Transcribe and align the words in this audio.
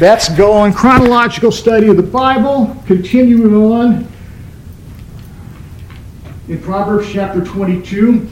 That's 0.00 0.30
going 0.30 0.72
chronological 0.72 1.52
study 1.52 1.88
of 1.88 1.98
the 1.98 2.02
Bible. 2.02 2.74
Continuing 2.86 3.54
on 3.54 4.08
in 6.48 6.58
Proverbs 6.62 7.12
chapter 7.12 7.44
22. 7.44 8.26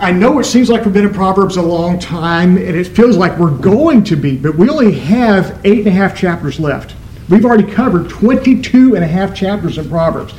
I 0.00 0.10
know 0.10 0.40
it 0.40 0.44
seems 0.46 0.68
like 0.68 0.84
we've 0.84 0.92
been 0.92 1.06
in 1.06 1.14
Proverbs 1.14 1.58
a 1.58 1.62
long 1.62 2.00
time, 2.00 2.56
and 2.56 2.74
it 2.76 2.88
feels 2.88 3.16
like 3.16 3.38
we're 3.38 3.56
going 3.56 4.02
to 4.02 4.16
be, 4.16 4.36
but 4.36 4.56
we 4.56 4.68
only 4.68 4.98
have 4.98 5.60
eight 5.64 5.78
and 5.78 5.86
a 5.86 5.92
half 5.92 6.16
chapters 6.16 6.58
left. 6.58 6.96
We've 7.28 7.44
already 7.44 7.70
covered 7.70 8.10
22 8.10 8.96
and 8.96 9.04
a 9.04 9.06
half 9.06 9.32
chapters 9.32 9.78
in 9.78 9.88
Proverbs. 9.88 10.34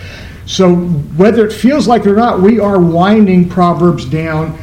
So 0.46 0.76
whether 0.76 1.48
it 1.48 1.54
feels 1.54 1.88
like 1.88 2.02
it 2.02 2.10
or 2.10 2.18
not, 2.18 2.42
we 2.42 2.60
are 2.60 2.78
winding 2.78 3.48
Proverbs 3.48 4.04
down. 4.04 4.60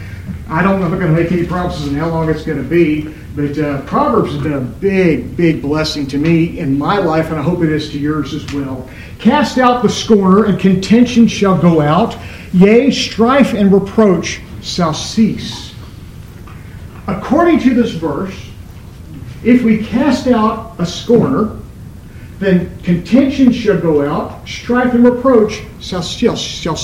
I 0.51 0.63
don't 0.63 0.81
know 0.81 0.87
if 0.87 0.93
I'm 0.93 0.99
going 0.99 1.17
to 1.17 1.23
make 1.23 1.33
any 1.33 1.47
promises 1.47 1.89
on 1.89 1.95
how 1.95 2.11
long 2.11 2.29
it's 2.29 2.45
going 2.45 2.63
to 2.63 2.69
be, 2.69 3.15
but 3.35 3.57
uh, 3.59 3.83
Proverbs 3.83 4.33
has 4.33 4.43
been 4.43 4.55
a 4.55 4.61
big, 4.61 5.37
big 5.37 5.63
blessing 5.63 6.07
to 6.09 6.19
me 6.19 6.59
in 6.59 6.77
my 6.77 6.99
life, 6.99 7.31
and 7.31 7.37
I 7.39 7.43
hope 7.43 7.63
it 7.63 7.71
is 7.71 7.91
to 7.93 7.99
yours 7.99 8.35
as 8.35 8.53
well. 8.53 8.91
Cast 9.19 9.59
out 9.59 9.83
the 9.83 9.89
scorner, 9.89 10.47
and 10.47 10.59
contention 10.59 11.29
shall 11.29 11.61
go 11.61 11.81
out. 11.81 12.17
Yea, 12.53 12.91
strife 12.91 13.55
and 13.55 13.73
reproach 13.73 14.41
shall 14.63 14.95
cease. 14.95 15.75
According 17.07 17.61
to 17.61 17.75
this 17.75 17.93
verse, 17.93 18.51
if 19.45 19.63
we 19.63 19.85
cast 19.85 20.27
out 20.27 20.75
a 20.79 20.87
scorner, 20.87 21.57
then 22.41 22.77
contention 22.83 23.53
shall 23.53 23.79
go 23.79 24.03
out, 24.09 24.49
strife 24.49 24.93
and 24.95 25.05
reproach 25.05 25.63
shall, 25.81 26.03
shall, 26.03 26.37
shall 26.37 26.77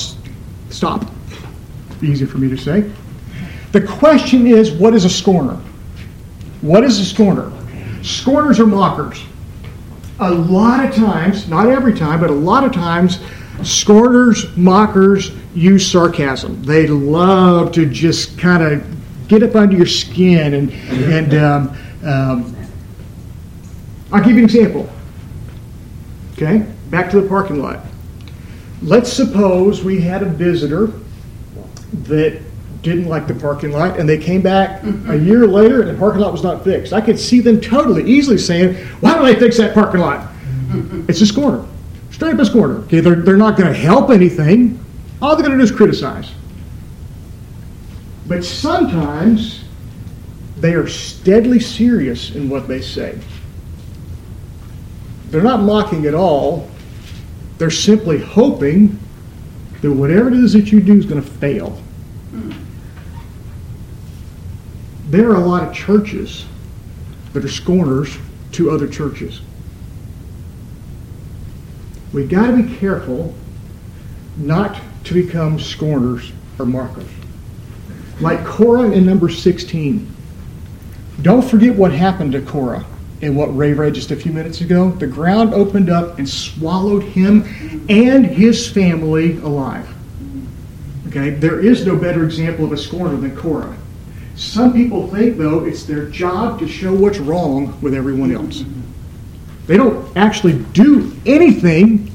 stop. 0.70 1.10
Easy 2.02 2.26
for 2.26 2.38
me 2.38 2.48
to 2.48 2.56
say. 2.56 2.90
The 3.72 3.80
question 3.80 4.46
is, 4.46 4.70
what 4.70 4.94
is 4.94 5.04
a 5.04 5.10
scorner? 5.10 5.58
What 6.66 6.82
is 6.82 6.98
a 6.98 7.04
scorner? 7.04 7.52
Scorners 8.02 8.58
are 8.58 8.66
mockers. 8.66 9.22
A 10.18 10.32
lot 10.32 10.84
of 10.84 10.92
times, 10.96 11.48
not 11.48 11.68
every 11.68 11.94
time, 11.94 12.18
but 12.18 12.28
a 12.28 12.32
lot 12.32 12.64
of 12.64 12.72
times, 12.72 13.20
scorners, 13.62 14.56
mockers 14.56 15.30
use 15.54 15.88
sarcasm. 15.88 16.60
They 16.64 16.88
love 16.88 17.70
to 17.72 17.86
just 17.86 18.36
kind 18.36 18.64
of 18.64 19.28
get 19.28 19.44
up 19.44 19.54
under 19.54 19.76
your 19.76 19.86
skin. 19.86 20.54
And, 20.54 20.72
and 20.72 21.34
um, 21.34 21.78
um, 22.04 22.56
I'll 24.10 24.24
give 24.24 24.32
you 24.32 24.38
an 24.38 24.44
example. 24.44 24.90
Okay, 26.32 26.66
back 26.90 27.10
to 27.12 27.20
the 27.20 27.28
parking 27.28 27.62
lot. 27.62 27.86
Let's 28.82 29.12
suppose 29.12 29.84
we 29.84 30.00
had 30.00 30.24
a 30.24 30.28
visitor 30.28 30.90
that 31.92 32.42
didn't 32.90 33.08
like 33.08 33.26
the 33.26 33.34
parking 33.34 33.72
lot 33.72 33.98
and 33.98 34.08
they 34.08 34.18
came 34.18 34.40
back 34.42 34.82
a 35.08 35.16
year 35.16 35.46
later 35.46 35.82
and 35.82 35.90
the 35.90 35.98
parking 35.98 36.20
lot 36.20 36.32
was 36.32 36.42
not 36.42 36.62
fixed. 36.62 36.92
I 36.92 37.00
could 37.00 37.18
see 37.18 37.40
them 37.40 37.60
totally 37.60 38.04
easily 38.04 38.38
saying, 38.38 38.74
Why 39.00 39.14
don't 39.14 39.24
they 39.24 39.34
fix 39.34 39.56
that 39.58 39.74
parking 39.74 40.00
lot? 40.00 40.30
It's 41.08 41.20
a 41.20 41.26
scorner. 41.26 41.66
Straight 42.10 42.34
up 42.34 42.40
a 42.40 42.46
scorner. 42.46 42.76
Okay, 42.84 43.00
they're, 43.00 43.16
they're 43.16 43.36
not 43.36 43.56
going 43.56 43.72
to 43.72 43.78
help 43.78 44.10
anything. 44.10 44.82
All 45.20 45.34
they're 45.34 45.46
going 45.46 45.58
to 45.58 45.64
do 45.64 45.70
is 45.70 45.76
criticize. 45.76 46.30
But 48.26 48.44
sometimes 48.44 49.64
they 50.58 50.74
are 50.74 50.88
steadily 50.88 51.60
serious 51.60 52.34
in 52.34 52.48
what 52.48 52.68
they 52.68 52.80
say. 52.80 53.18
They're 55.30 55.42
not 55.42 55.60
mocking 55.60 56.06
at 56.06 56.14
all. 56.14 56.70
They're 57.58 57.70
simply 57.70 58.18
hoping 58.18 58.98
that 59.82 59.92
whatever 59.92 60.28
it 60.28 60.34
is 60.34 60.52
that 60.52 60.72
you 60.72 60.80
do 60.80 60.96
is 60.96 61.04
going 61.04 61.22
to 61.22 61.28
fail. 61.28 61.80
There 65.08 65.30
are 65.30 65.36
a 65.36 65.46
lot 65.46 65.62
of 65.62 65.72
churches 65.72 66.46
that 67.32 67.44
are 67.44 67.48
scorners 67.48 68.18
to 68.52 68.70
other 68.70 68.88
churches. 68.88 69.40
We've 72.12 72.28
got 72.28 72.48
to 72.48 72.62
be 72.62 72.76
careful 72.76 73.34
not 74.36 74.80
to 75.04 75.14
become 75.14 75.60
scorners 75.60 76.32
or 76.58 76.66
mockers. 76.66 77.08
Like 78.20 78.44
Korah 78.44 78.90
in 78.90 79.06
number 79.06 79.28
16. 79.28 80.12
Don't 81.22 81.42
forget 81.42 81.74
what 81.74 81.92
happened 81.92 82.32
to 82.32 82.40
Korah 82.40 82.84
and 83.22 83.36
what 83.36 83.54
Ray 83.56 83.72
read 83.74 83.94
just 83.94 84.10
a 84.10 84.16
few 84.16 84.32
minutes 84.32 84.60
ago. 84.60 84.90
The 84.90 85.06
ground 85.06 85.54
opened 85.54 85.88
up 85.88 86.18
and 86.18 86.28
swallowed 86.28 87.02
him 87.02 87.42
and 87.88 88.26
his 88.26 88.68
family 88.68 89.36
alive. 89.38 89.88
Okay, 91.08 91.30
there 91.30 91.60
is 91.60 91.86
no 91.86 91.96
better 91.96 92.24
example 92.24 92.64
of 92.64 92.72
a 92.72 92.76
scorner 92.76 93.16
than 93.16 93.36
Korah. 93.36 93.76
Some 94.36 94.74
people 94.74 95.08
think, 95.08 95.38
though, 95.38 95.64
it's 95.64 95.84
their 95.84 96.06
job 96.10 96.58
to 96.60 96.68
show 96.68 96.92
what's 96.92 97.18
wrong 97.18 97.78
with 97.80 97.94
everyone 97.94 98.32
else. 98.32 98.64
They 99.66 99.76
don't 99.76 100.14
actually 100.16 100.62
do 100.72 101.16
anything 101.24 102.12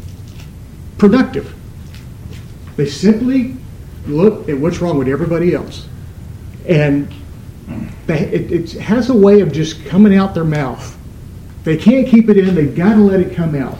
productive. 0.97 1.53
They 2.77 2.85
simply 2.85 3.57
look 4.05 4.47
at 4.49 4.57
what's 4.57 4.79
wrong 4.79 4.97
with 4.97 5.07
everybody 5.07 5.53
else. 5.55 5.87
And 6.67 7.11
they, 8.05 8.19
it, 8.19 8.51
it 8.51 8.71
has 8.73 9.09
a 9.09 9.15
way 9.15 9.41
of 9.41 9.51
just 9.51 9.83
coming 9.85 10.15
out 10.15 10.35
their 10.35 10.43
mouth. 10.43 10.97
They 11.63 11.75
can't 11.75 12.07
keep 12.07 12.29
it 12.29 12.37
in, 12.37 12.53
they've 12.55 12.75
got 12.75 12.95
to 12.95 13.01
let 13.01 13.19
it 13.19 13.35
come 13.35 13.55
out. 13.55 13.77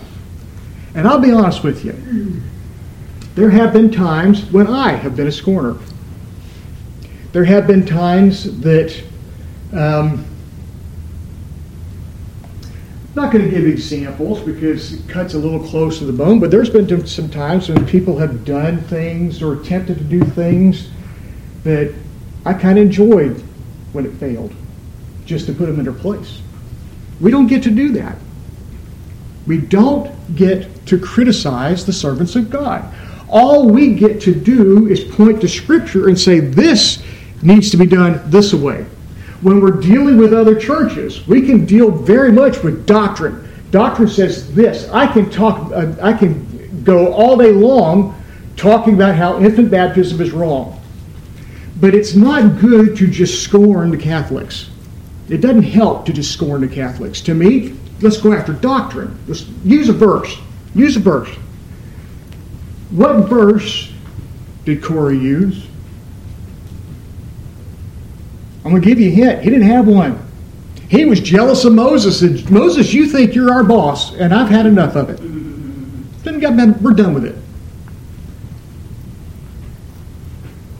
And 0.95 1.07
I'll 1.07 1.19
be 1.19 1.31
honest 1.31 1.63
with 1.63 1.85
you. 1.85 2.41
There 3.35 3.49
have 3.49 3.71
been 3.71 3.91
times 3.91 4.51
when 4.51 4.67
I 4.67 4.93
have 4.93 5.15
been 5.15 5.27
a 5.27 5.31
scorner. 5.31 5.77
There 7.31 7.45
have 7.45 7.65
been 7.65 7.85
times 7.85 8.59
that 8.59 8.93
um, 9.71 10.25
I'm 12.63 13.15
not 13.15 13.31
going 13.31 13.45
to 13.45 13.49
give 13.49 13.65
examples 13.65 14.41
because 14.41 14.93
it 14.93 15.07
cuts 15.07 15.33
a 15.33 15.37
little 15.37 15.65
close 15.65 15.99
to 15.99 16.05
the 16.05 16.13
bone, 16.13 16.39
but 16.39 16.51
there's 16.51 16.69
been 16.69 17.07
some 17.07 17.29
times 17.29 17.69
when 17.69 17.85
people 17.85 18.17
have 18.17 18.43
done 18.43 18.81
things 18.81 19.41
or 19.41 19.61
attempted 19.61 19.97
to 19.99 20.03
do 20.03 20.21
things 20.23 20.89
that 21.63 21.93
I 22.45 22.53
kind 22.53 22.77
of 22.77 22.85
enjoyed 22.85 23.41
when 23.93 24.05
it 24.05 24.13
failed, 24.13 24.53
just 25.25 25.45
to 25.45 25.53
put 25.53 25.67
them 25.67 25.79
in 25.79 25.85
their 25.85 25.93
place. 25.93 26.41
We 27.21 27.31
don't 27.31 27.47
get 27.47 27.63
to 27.63 27.71
do 27.71 27.93
that. 27.93 28.17
We 29.47 29.57
don't 29.57 30.35
get 30.35 30.85
to 30.87 30.99
criticize 30.99 31.85
the 31.85 31.93
servants 31.93 32.35
of 32.35 32.49
God. 32.49 32.93
All 33.29 33.69
we 33.69 33.93
get 33.95 34.21
to 34.21 34.35
do 34.35 34.87
is 34.87 35.03
point 35.03 35.39
to 35.41 35.47
Scripture 35.47 36.09
and 36.09 36.19
say, 36.19 36.39
this 36.39 37.01
needs 37.43 37.69
to 37.71 37.77
be 37.77 37.85
done 37.85 38.21
this 38.29 38.53
way. 38.53 38.85
When 39.41 39.59
we're 39.59 39.71
dealing 39.71 40.17
with 40.17 40.33
other 40.33 40.59
churches, 40.59 41.25
we 41.27 41.41
can 41.41 41.65
deal 41.65 41.89
very 41.89 42.31
much 42.31 42.61
with 42.63 42.85
doctrine. 42.85 43.47
Doctrine 43.71 44.07
says 44.07 44.53
this. 44.53 44.87
I 44.89 45.07
can 45.07 45.29
talk, 45.29 45.71
uh, 45.71 45.95
I 46.01 46.13
can 46.13 46.83
go 46.83 47.11
all 47.13 47.37
day 47.37 47.51
long 47.51 48.21
talking 48.55 48.93
about 48.93 49.15
how 49.15 49.39
infant 49.39 49.71
baptism 49.71 50.21
is 50.21 50.31
wrong. 50.31 50.79
But 51.79 51.95
it's 51.95 52.15
not 52.15 52.59
good 52.59 52.95
to 52.97 53.07
just 53.07 53.43
scorn 53.43 53.89
the 53.89 53.97
Catholics. 53.97 54.69
It 55.29 55.41
doesn't 55.41 55.63
help 55.63 56.05
to 56.05 56.13
just 56.13 56.31
scorn 56.31 56.61
the 56.61 56.67
Catholics. 56.67 57.21
To 57.21 57.33
me, 57.33 57.75
let's 58.01 58.17
go 58.17 58.33
after 58.33 58.53
doctrine. 58.53 59.17
Let's 59.27 59.47
use 59.63 59.89
a 59.89 59.93
verse. 59.93 60.37
Use 60.75 60.97
a 60.97 60.99
verse. 60.99 61.29
What 62.91 63.29
verse 63.29 63.91
did 64.65 64.83
Korah 64.83 65.15
use? 65.15 65.65
I'm 68.63 68.71
going 68.71 68.81
to 68.81 68.87
give 68.87 68.99
you 68.99 69.09
a 69.09 69.13
hint. 69.13 69.43
He 69.43 69.49
didn't 69.49 69.67
have 69.67 69.87
one. 69.87 70.23
He 70.87 71.05
was 71.05 71.19
jealous 71.19 71.65
of 71.65 71.73
Moses. 71.73 72.21
And 72.21 72.49
Moses, 72.51 72.93
you 72.93 73.07
think 73.07 73.33
you're 73.33 73.51
our 73.51 73.63
boss, 73.63 74.13
and 74.15 74.33
I've 74.33 74.49
had 74.49 74.65
enough 74.65 74.95
of 74.95 75.09
it. 75.09 75.19
Then 76.23 76.79
we're 76.81 76.93
done 76.93 77.15
with 77.15 77.25
it. 77.25 77.35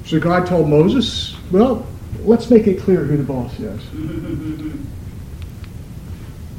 So 0.06 0.20
God 0.20 0.46
told 0.46 0.70
Moses, 0.70 1.36
well, 1.52 1.88
let's 2.20 2.50
make 2.52 2.68
it 2.68 2.80
clear 2.80 3.06
who 3.06 3.18
the 3.18 3.24
boss 3.24 3.60
is. 3.60 3.82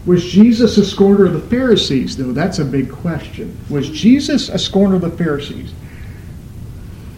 Was 0.07 0.25
Jesus 0.25 0.79
a 0.79 0.85
scorner 0.85 1.27
of 1.27 1.35
the 1.35 1.41
Pharisees, 1.41 2.17
though? 2.17 2.33
That's 2.33 2.59
a 2.59 2.65
big 2.65 2.91
question. 2.91 3.57
Was 3.71 3.89
Jesus 3.89 4.49
a 4.49 4.59
scorner 4.59 4.97
of 4.97 5.03
the 5.03 5.11
Pharisees? 5.11 5.73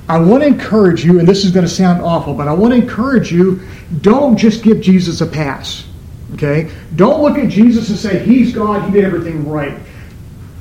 I 0.08 0.18
want 0.18 0.42
to 0.42 0.46
encourage 0.46 1.04
you, 1.04 1.18
and 1.18 1.26
this 1.26 1.44
is 1.44 1.50
going 1.50 1.64
to 1.64 1.70
sound 1.70 2.02
awful, 2.02 2.34
but 2.34 2.46
I 2.46 2.52
want 2.52 2.74
to 2.74 2.80
encourage 2.80 3.32
you 3.32 3.60
don't 4.02 4.36
just 4.36 4.62
give 4.62 4.80
Jesus 4.80 5.22
a 5.22 5.26
pass. 5.26 5.86
Okay? 6.34 6.70
Don't 6.96 7.22
look 7.22 7.38
at 7.38 7.48
Jesus 7.48 7.88
and 7.88 7.98
say, 7.98 8.24
He's 8.24 8.52
God, 8.52 8.84
He 8.86 8.92
did 8.92 9.04
everything 9.04 9.48
right. 9.48 9.78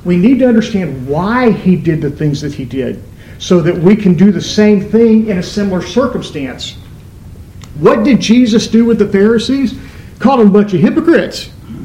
We 0.04 0.16
need 0.16 0.38
to 0.38 0.46
understand 0.46 1.06
why 1.06 1.50
He 1.50 1.76
did 1.76 2.00
the 2.00 2.10
things 2.10 2.40
that 2.40 2.54
He 2.54 2.64
did 2.64 3.02
so 3.38 3.60
that 3.60 3.76
we 3.76 3.96
can 3.96 4.14
do 4.14 4.32
the 4.32 4.40
same 4.40 4.88
thing 4.90 5.28
in 5.28 5.38
a 5.38 5.42
similar 5.42 5.82
circumstance. 5.82 6.76
What 7.78 8.04
did 8.04 8.20
Jesus 8.20 8.68
do 8.68 8.84
with 8.84 8.98
the 8.98 9.08
Pharisees? 9.08 9.78
Called 10.20 10.40
them 10.40 10.48
a 10.48 10.52
bunch 10.52 10.72
of 10.72 10.80
hypocrites. 10.80 11.50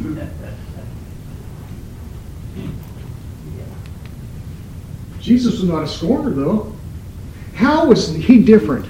Jesus 5.19 5.59
was 5.59 5.65
not 5.65 5.83
a 5.83 5.87
scorner, 5.87 6.29
though. 6.29 6.73
How 7.59 7.87
was 7.87 8.15
he 8.15 8.41
different? 8.41 8.85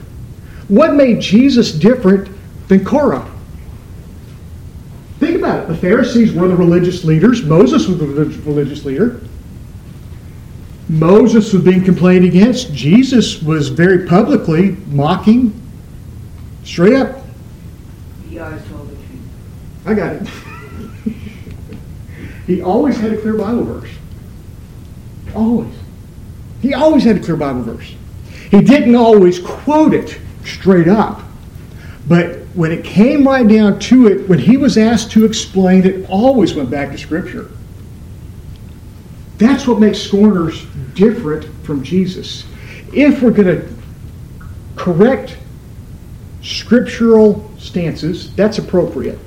What 0.68 0.94
made 0.94 1.20
Jesus 1.20 1.72
different 1.72 2.30
than 2.68 2.86
Korah? 2.86 3.28
Think 5.18 5.40
about 5.40 5.64
it. 5.64 5.68
the 5.70 5.76
Pharisees 5.76 6.34
were 6.34 6.48
the 6.48 6.56
religious 6.56 7.04
leaders. 7.04 7.42
Moses 7.42 7.88
was 7.88 7.98
the 7.98 8.06
religious 8.06 8.86
leader. 8.86 9.22
Moses 10.88 11.52
was 11.52 11.64
being 11.64 11.84
complained 11.84 12.26
against. 12.26 12.72
Jesus 12.72 13.42
was 13.42 13.70
very 13.70 14.06
publicly 14.06 14.78
mocking, 14.86 15.60
straight 16.64 16.94
up. 16.94 17.24
He 18.30 18.38
always 18.38 18.64
told 18.68 18.88
the 18.88 18.96
truth. 18.96 19.20
I 19.88 19.94
got 19.96 20.14
it. 20.14 20.28
he 22.46 22.62
always 22.62 22.98
had 22.98 23.14
a 23.14 23.18
clear 23.20 23.34
Bible 23.34 23.64
verse. 23.64 23.90
Always. 25.34 25.74
He 26.62 26.76
always 26.76 27.04
had 27.04 27.18
a 27.18 27.20
clear 27.20 27.36
Bible 27.36 27.64
verse. 27.64 27.96
He 28.50 28.62
didn't 28.62 28.96
always 28.96 29.40
quote 29.40 29.94
it 29.94 30.20
straight 30.44 30.88
up. 30.88 31.22
But 32.08 32.40
when 32.56 32.72
it 32.72 32.84
came 32.84 33.28
right 33.28 33.48
down 33.48 33.80
to 33.80 34.08
it, 34.08 34.28
when 34.28 34.40
he 34.40 34.58
was 34.58 34.78
asked 34.78 35.12
to 35.12 35.26
explain 35.26 35.86
it, 35.86 36.10
always 36.10 36.56
went 36.56 36.72
back 36.72 36.92
to 36.92 36.98
Scripture. 36.98 37.52
That's 39.38 39.68
what 39.68 39.80
makes 39.80 40.00
scorners 40.00 40.66
different 40.96 41.46
from 41.64 41.84
Jesus. 41.84 42.44
If 42.92 43.22
we're 43.22 43.32
going 43.32 43.62
to 43.62 43.74
correct 44.76 45.38
scriptural 46.42 47.50
stances, 47.58 48.36
that's 48.36 48.58
appropriate. 48.58 49.20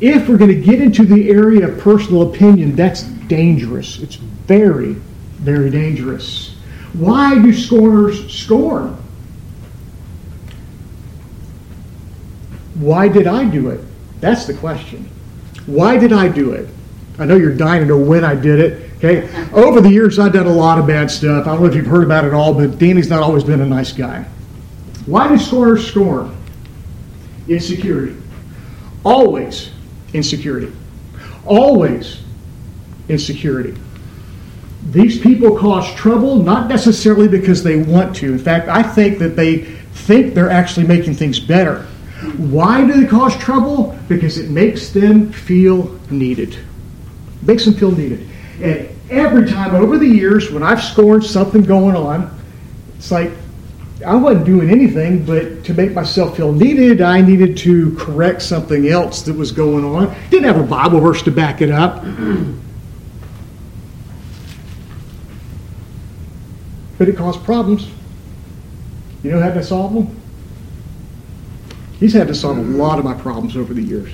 If 0.00 0.28
we're 0.28 0.38
going 0.38 0.50
to 0.50 0.60
get 0.60 0.80
into 0.80 1.04
the 1.04 1.30
area 1.30 1.68
of 1.68 1.78
personal 1.78 2.34
opinion, 2.34 2.74
that's 2.74 3.02
dangerous. 3.02 4.00
It's 4.00 4.16
very, 4.16 4.94
very 4.94 5.70
dangerous. 5.70 6.55
Why 6.98 7.40
do 7.40 7.52
scorners 7.52 8.32
scorn? 8.32 8.96
Why 12.74 13.08
did 13.08 13.26
I 13.26 13.44
do 13.44 13.70
it? 13.70 13.80
That's 14.20 14.46
the 14.46 14.54
question. 14.54 15.08
Why 15.66 15.98
did 15.98 16.12
I 16.12 16.28
do 16.28 16.52
it? 16.52 16.68
I 17.18 17.24
know 17.24 17.36
you're 17.36 17.54
dying 17.54 17.82
to 17.82 17.86
know 17.86 17.98
when 17.98 18.24
I 18.24 18.34
did 18.34 18.60
it. 18.60 18.90
Okay. 18.96 19.28
Over 19.52 19.80
the 19.80 19.90
years, 19.90 20.18
I've 20.18 20.32
done 20.32 20.46
a 20.46 20.52
lot 20.52 20.78
of 20.78 20.86
bad 20.86 21.10
stuff. 21.10 21.46
I 21.46 21.50
don't 21.50 21.62
know 21.62 21.68
if 21.68 21.74
you've 21.74 21.86
heard 21.86 22.04
about 22.04 22.24
it 22.24 22.32
all, 22.32 22.54
but 22.54 22.78
Danny's 22.78 23.10
not 23.10 23.22
always 23.22 23.44
been 23.44 23.60
a 23.60 23.66
nice 23.66 23.92
guy. 23.92 24.24
Why 25.06 25.28
do 25.28 25.38
scorners 25.38 25.86
scorn? 25.86 26.36
Insecurity. 27.48 28.16
Always 29.04 29.70
insecurity. 30.12 30.72
Always 31.44 32.22
insecurity. 33.08 33.76
These 34.90 35.20
people 35.20 35.58
cause 35.58 35.92
trouble 35.94 36.36
not 36.36 36.68
necessarily 36.68 37.28
because 37.28 37.62
they 37.62 37.76
want 37.76 38.14
to. 38.16 38.32
In 38.32 38.38
fact, 38.38 38.68
I 38.68 38.82
think 38.82 39.18
that 39.18 39.36
they 39.36 39.58
think 39.58 40.34
they're 40.34 40.50
actually 40.50 40.86
making 40.86 41.14
things 41.14 41.40
better. 41.40 41.82
Why 42.36 42.86
do 42.86 43.00
they 43.00 43.06
cause 43.06 43.36
trouble? 43.36 43.98
Because 44.08 44.38
it 44.38 44.50
makes 44.50 44.90
them 44.90 45.32
feel 45.32 45.98
needed. 46.10 46.54
It 46.54 47.42
makes 47.42 47.64
them 47.64 47.74
feel 47.74 47.90
needed. 47.90 48.28
And 48.62 48.88
every 49.10 49.46
time 49.46 49.74
over 49.74 49.98
the 49.98 50.06
years 50.06 50.50
when 50.50 50.62
I've 50.62 50.82
scorned 50.82 51.24
something 51.24 51.62
going 51.62 51.96
on, 51.96 52.34
it's 52.96 53.10
like 53.10 53.32
I 54.04 54.14
wasn't 54.14 54.44
doing 54.44 54.70
anything, 54.70 55.24
but 55.24 55.64
to 55.64 55.74
make 55.74 55.92
myself 55.92 56.36
feel 56.36 56.52
needed, 56.52 57.00
I 57.00 57.20
needed 57.22 57.56
to 57.58 57.94
correct 57.96 58.42
something 58.42 58.88
else 58.88 59.22
that 59.22 59.34
was 59.34 59.52
going 59.52 59.84
on. 59.84 60.14
Didn't 60.30 60.44
have 60.44 60.60
a 60.60 60.66
Bible 60.66 61.00
verse 61.00 61.22
to 61.22 61.30
back 61.30 61.62
it 61.62 61.70
up. 61.70 62.04
But 66.98 67.08
it 67.08 67.16
caused 67.16 67.42
problems. 67.44 67.88
You 69.22 69.32
know 69.32 69.40
how 69.40 69.50
to 69.50 69.62
solve 69.62 69.94
them? 69.94 70.20
He's 71.98 72.12
had 72.12 72.28
to 72.28 72.34
solve 72.34 72.58
a 72.58 72.62
lot 72.62 72.98
of 72.98 73.04
my 73.04 73.14
problems 73.14 73.56
over 73.56 73.72
the 73.72 73.82
years. 73.82 74.12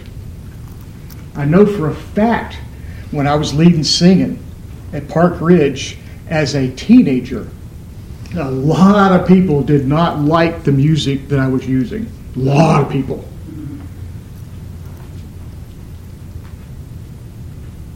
I 1.34 1.44
know 1.44 1.66
for 1.66 1.88
a 1.88 1.94
fact 1.94 2.56
when 3.10 3.26
I 3.26 3.34
was 3.34 3.52
leading 3.52 3.84
singing 3.84 4.42
at 4.92 5.08
Park 5.08 5.40
Ridge 5.40 5.98
as 6.28 6.54
a 6.54 6.70
teenager, 6.70 7.48
a 8.36 8.50
lot 8.50 9.12
of 9.12 9.26
people 9.26 9.62
did 9.62 9.86
not 9.86 10.20
like 10.20 10.64
the 10.64 10.72
music 10.72 11.28
that 11.28 11.38
I 11.38 11.48
was 11.48 11.66
using. 11.66 12.10
A 12.36 12.38
lot 12.38 12.82
of 12.82 12.90
people. 12.90 13.24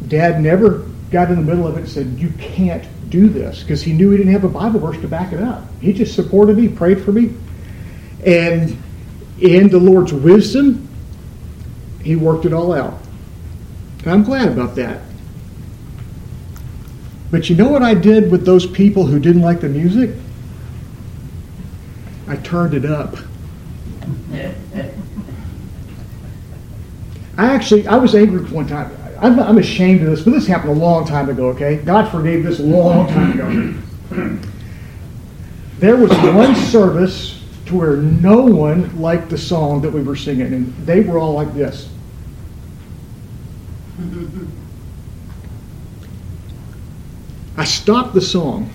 Dad 0.08 0.40
never 0.40 0.86
got 1.10 1.30
in 1.30 1.36
the 1.36 1.42
middle 1.42 1.66
of 1.66 1.76
it 1.76 1.80
and 1.80 1.88
said, 1.88 2.18
You 2.18 2.30
can't 2.38 2.84
do 3.08 3.28
this, 3.28 3.60
because 3.62 3.82
he 3.82 3.92
knew 3.92 4.10
he 4.10 4.16
didn't 4.16 4.32
have 4.32 4.44
a 4.44 4.48
Bible 4.48 4.80
verse 4.80 5.00
to 5.00 5.08
back 5.08 5.32
it 5.32 5.40
up. 5.40 5.64
He 5.80 5.92
just 5.92 6.14
supported 6.14 6.56
me, 6.56 6.68
prayed 6.68 7.04
for 7.04 7.12
me. 7.12 7.34
And 8.24 8.76
in 9.40 9.68
the 9.68 9.78
Lord's 9.78 10.12
wisdom, 10.12 10.88
he 12.02 12.16
worked 12.16 12.44
it 12.44 12.52
all 12.52 12.72
out. 12.72 12.98
And 14.02 14.12
I'm 14.12 14.24
glad 14.24 14.48
about 14.48 14.76
that. 14.76 15.02
But 17.30 17.50
you 17.50 17.56
know 17.56 17.68
what 17.68 17.82
I 17.82 17.94
did 17.94 18.30
with 18.30 18.46
those 18.46 18.66
people 18.66 19.06
who 19.06 19.18
didn't 19.18 19.42
like 19.42 19.60
the 19.60 19.68
music? 19.68 20.10
I 22.28 22.36
turned 22.36 22.74
it 22.74 22.84
up. 22.84 23.16
I 27.38 27.52
actually, 27.52 27.86
I 27.86 27.96
was 27.96 28.14
angry 28.14 28.40
one 28.44 28.66
time. 28.66 28.95
I'm, 29.20 29.38
I'm, 29.40 29.58
ashamed 29.58 30.02
of 30.02 30.08
this, 30.08 30.22
but 30.22 30.32
this 30.32 30.46
happened 30.46 30.72
a 30.72 30.74
long 30.74 31.06
time 31.06 31.28
ago, 31.28 31.48
okay? 31.48 31.76
God 31.76 32.10
forgave 32.10 32.44
this 32.44 32.60
a 32.60 32.62
long 32.62 33.08
time 33.08 33.32
ago. 33.32 34.38
There 35.78 35.96
was 35.96 36.10
one 36.10 36.54
service 36.54 37.44
to 37.66 37.76
where 37.76 37.96
no 37.96 38.40
one 38.40 39.00
liked 39.00 39.28
the 39.28 39.38
song 39.38 39.82
that 39.82 39.90
we 39.90 40.02
were 40.02 40.16
singing, 40.16 40.52
and 40.54 40.74
they 40.86 41.00
were 41.00 41.18
all 41.18 41.34
like 41.34 41.52
this. 41.54 41.90
I 47.56 47.64
stopped 47.64 48.14
the 48.14 48.20
song. 48.20 48.70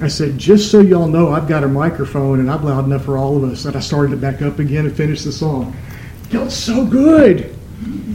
I 0.00 0.08
said, 0.08 0.36
just 0.36 0.70
so 0.70 0.80
y'all 0.80 1.06
know, 1.06 1.30
I've 1.30 1.46
got 1.46 1.62
a 1.62 1.68
microphone 1.68 2.40
and 2.40 2.50
I'm 2.50 2.64
loud 2.64 2.86
enough 2.86 3.04
for 3.04 3.16
all 3.16 3.36
of 3.36 3.44
us. 3.44 3.66
And 3.66 3.76
I 3.76 3.80
started 3.80 4.12
it 4.12 4.20
back 4.20 4.42
up 4.42 4.58
again 4.58 4.84
and 4.86 4.96
finished 4.96 5.24
the 5.24 5.30
song. 5.30 5.76
It 6.24 6.32
felt 6.32 6.50
so 6.50 6.84
good. 6.84 7.56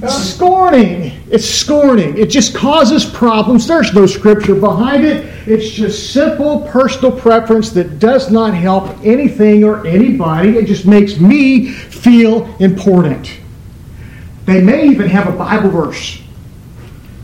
Scorning. 0.06 1.12
It's 1.32 1.46
scorning. 1.46 2.18
It 2.18 2.30
just 2.30 2.54
causes 2.54 3.04
problems. 3.04 3.66
There's 3.66 3.94
no 3.94 4.06
scripture 4.06 4.54
behind 4.54 5.06
it. 5.06 5.26
It's 5.48 5.70
just 5.70 6.14
simple 6.14 6.62
personal 6.68 7.12
preference 7.12 7.72
that 7.72 7.98
does 8.00 8.30
not 8.30 8.54
help 8.54 8.96
anything 9.04 9.64
or 9.64 9.86
anybody. 9.88 10.58
It 10.58 10.66
just 10.66 10.86
makes 10.86 11.20
me 11.20 11.70
feel 11.72 12.46
important. 12.60 13.40
They 14.46 14.62
may 14.62 14.88
even 14.88 15.08
have 15.10 15.28
a 15.28 15.38
Bible 15.38 15.70
verse. 15.70 16.22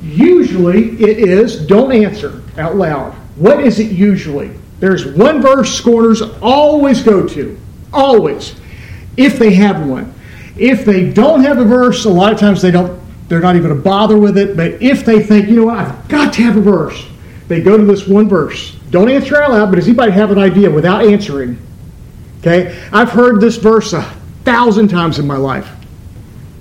Usually 0.02 1.02
it 1.02 1.20
is 1.20 1.66
don't 1.66 1.92
answer 1.92 2.42
out 2.58 2.76
loud. 2.76 3.14
What 3.36 3.60
is 3.62 3.80
it 3.80 3.92
usually? 3.92 4.52
There's 4.80 5.06
one 5.06 5.42
verse 5.42 5.74
scorners 5.74 6.22
always 6.42 7.02
go 7.04 7.28
to. 7.28 7.58
Always. 7.94 8.56
If 9.16 9.38
they 9.38 9.54
have 9.54 9.88
one. 9.88 10.14
If 10.56 10.86
they 10.86 11.12
don't 11.12 11.44
have 11.44 11.58
a 11.58 11.66
verse, 11.66 12.06
a 12.06 12.10
lot 12.10 12.32
of 12.32 12.40
times 12.40 12.62
they 12.62 12.72
don't 12.72 13.04
they're 13.30 13.40
not 13.40 13.56
even 13.56 13.70
to 13.70 13.76
bother 13.76 14.18
with 14.18 14.38
it, 14.38 14.56
but 14.56 14.82
if 14.82 15.06
they 15.06 15.24
think, 15.24 15.48
you 15.48 15.56
know 15.56 15.66
what, 15.66 15.78
I've 15.78 16.08
got 16.08 16.34
to 16.34 16.44
have 16.44 16.58
a 16.58 16.62
verse, 16.62 17.06
they 17.48 17.62
go 17.62 17.78
to 17.78 17.84
this 17.84 18.08
one 18.08 18.30
verse. 18.30 18.76
Don't 18.92 19.10
answer 19.10 19.42
out 19.42 19.52
loud, 19.52 19.72
but 19.72 19.78
does 19.78 19.88
anybody 19.88 20.12
have 20.12 20.30
an 20.30 20.38
idea 20.38 20.70
without 20.70 21.06
answering? 21.06 21.58
Okay? 22.40 22.80
I've 22.92 23.10
heard 23.10 23.42
this 23.42 23.58
verse 23.58 23.94
a 23.94 24.04
thousand 24.44 24.90
times 24.90 25.18
in 25.18 25.26
my 25.26 25.38
life. 25.38 25.68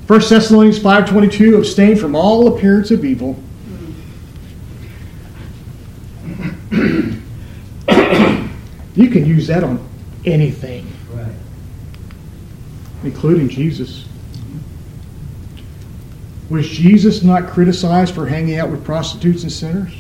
1 0.07 0.21
Thessalonians 0.21 0.79
5.22, 0.79 1.59
abstain 1.59 1.97
from 1.97 2.15
all 2.15 2.57
appearance 2.57 2.91
of 2.91 3.05
evil. 3.05 3.37
you 6.71 7.21
can 9.11 9.27
use 9.27 9.47
that 9.49 9.63
on 9.63 9.87
anything. 10.25 10.91
Including 13.05 13.49
Jesus. 13.49 14.07
Was 16.51 16.69
Jesus 16.69 17.23
not 17.23 17.49
criticized 17.49 18.15
for 18.15 18.27
hanging 18.27 18.59
out 18.59 18.71
with 18.71 18.85
prostitutes 18.85 19.43
and 19.43 19.51
sinners? 19.51 19.93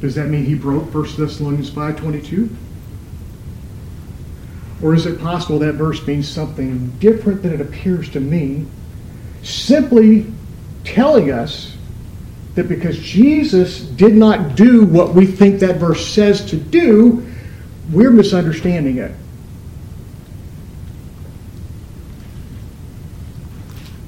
Does 0.00 0.16
that 0.16 0.28
mean 0.28 0.44
he 0.44 0.54
broke 0.54 0.92
1 0.92 1.16
Thessalonians 1.16 1.70
5.22? 1.70 2.54
Or 4.82 4.94
is 4.94 5.06
it 5.06 5.20
possible 5.20 5.58
that 5.60 5.74
verse 5.74 6.06
means 6.06 6.28
something 6.28 6.90
different 6.98 7.42
than 7.42 7.54
it 7.54 7.60
appears 7.60 8.10
to 8.10 8.20
mean, 8.20 8.70
simply 9.42 10.26
telling 10.82 11.30
us 11.30 11.74
that 12.54 12.68
because 12.68 12.98
Jesus 12.98 13.80
did 13.80 14.14
not 14.14 14.56
do 14.56 14.84
what 14.84 15.14
we 15.14 15.26
think 15.26 15.60
that 15.60 15.76
verse 15.76 16.06
says 16.06 16.44
to 16.50 16.56
do, 16.56 17.26
we're 17.90 18.10
misunderstanding 18.10 18.98
it. 18.98 19.12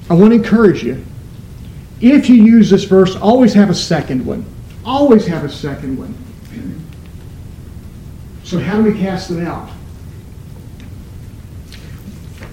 I 0.09 0.13
want 0.13 0.31
to 0.31 0.37
encourage 0.37 0.83
you. 0.83 1.03
If 1.99 2.29
you 2.29 2.35
use 2.35 2.69
this 2.69 2.83
verse, 2.83 3.15
always 3.15 3.53
have 3.53 3.69
a 3.69 3.75
second 3.75 4.25
one. 4.25 4.45
Always 4.85 5.25
have 5.27 5.43
a 5.43 5.49
second 5.49 5.97
one. 5.97 6.15
So, 8.43 8.59
how 8.59 8.77
do 8.77 8.83
we 8.83 8.97
cast 8.97 9.27
them 9.27 9.45
out? 9.45 9.69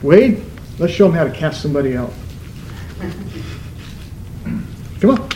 Wade, 0.02 0.44
Let's 0.78 0.92
show 0.92 1.06
them 1.06 1.14
how 1.14 1.24
to 1.24 1.30
cast 1.30 1.62
somebody 1.62 1.96
out. 1.96 2.12
Come 5.00 5.10
on. 5.10 5.28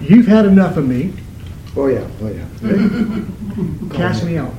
You've 0.00 0.26
had 0.26 0.46
enough 0.46 0.78
of 0.78 0.88
me. 0.88 1.12
Oh, 1.76 1.88
yeah, 1.88 2.08
oh, 2.22 2.28
yeah. 2.28 3.94
Cast 3.94 4.24
me 4.24 4.38
out. 4.38 4.54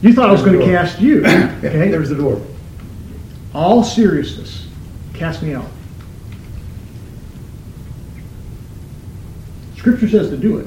You 0.00 0.12
thought 0.12 0.28
I 0.28 0.32
was 0.32 0.42
going 0.42 0.58
to 0.58 0.64
cast 0.64 1.00
you. 1.00 1.24
Okay? 1.58 1.90
There's 1.90 2.08
the 2.08 2.14
door. 2.14 2.40
All 3.52 3.82
seriousness, 3.82 4.68
cast 5.12 5.42
me 5.42 5.54
out. 5.54 5.66
Scripture 9.76 10.08
says 10.08 10.30
to 10.30 10.36
do 10.36 10.58
it. 10.58 10.66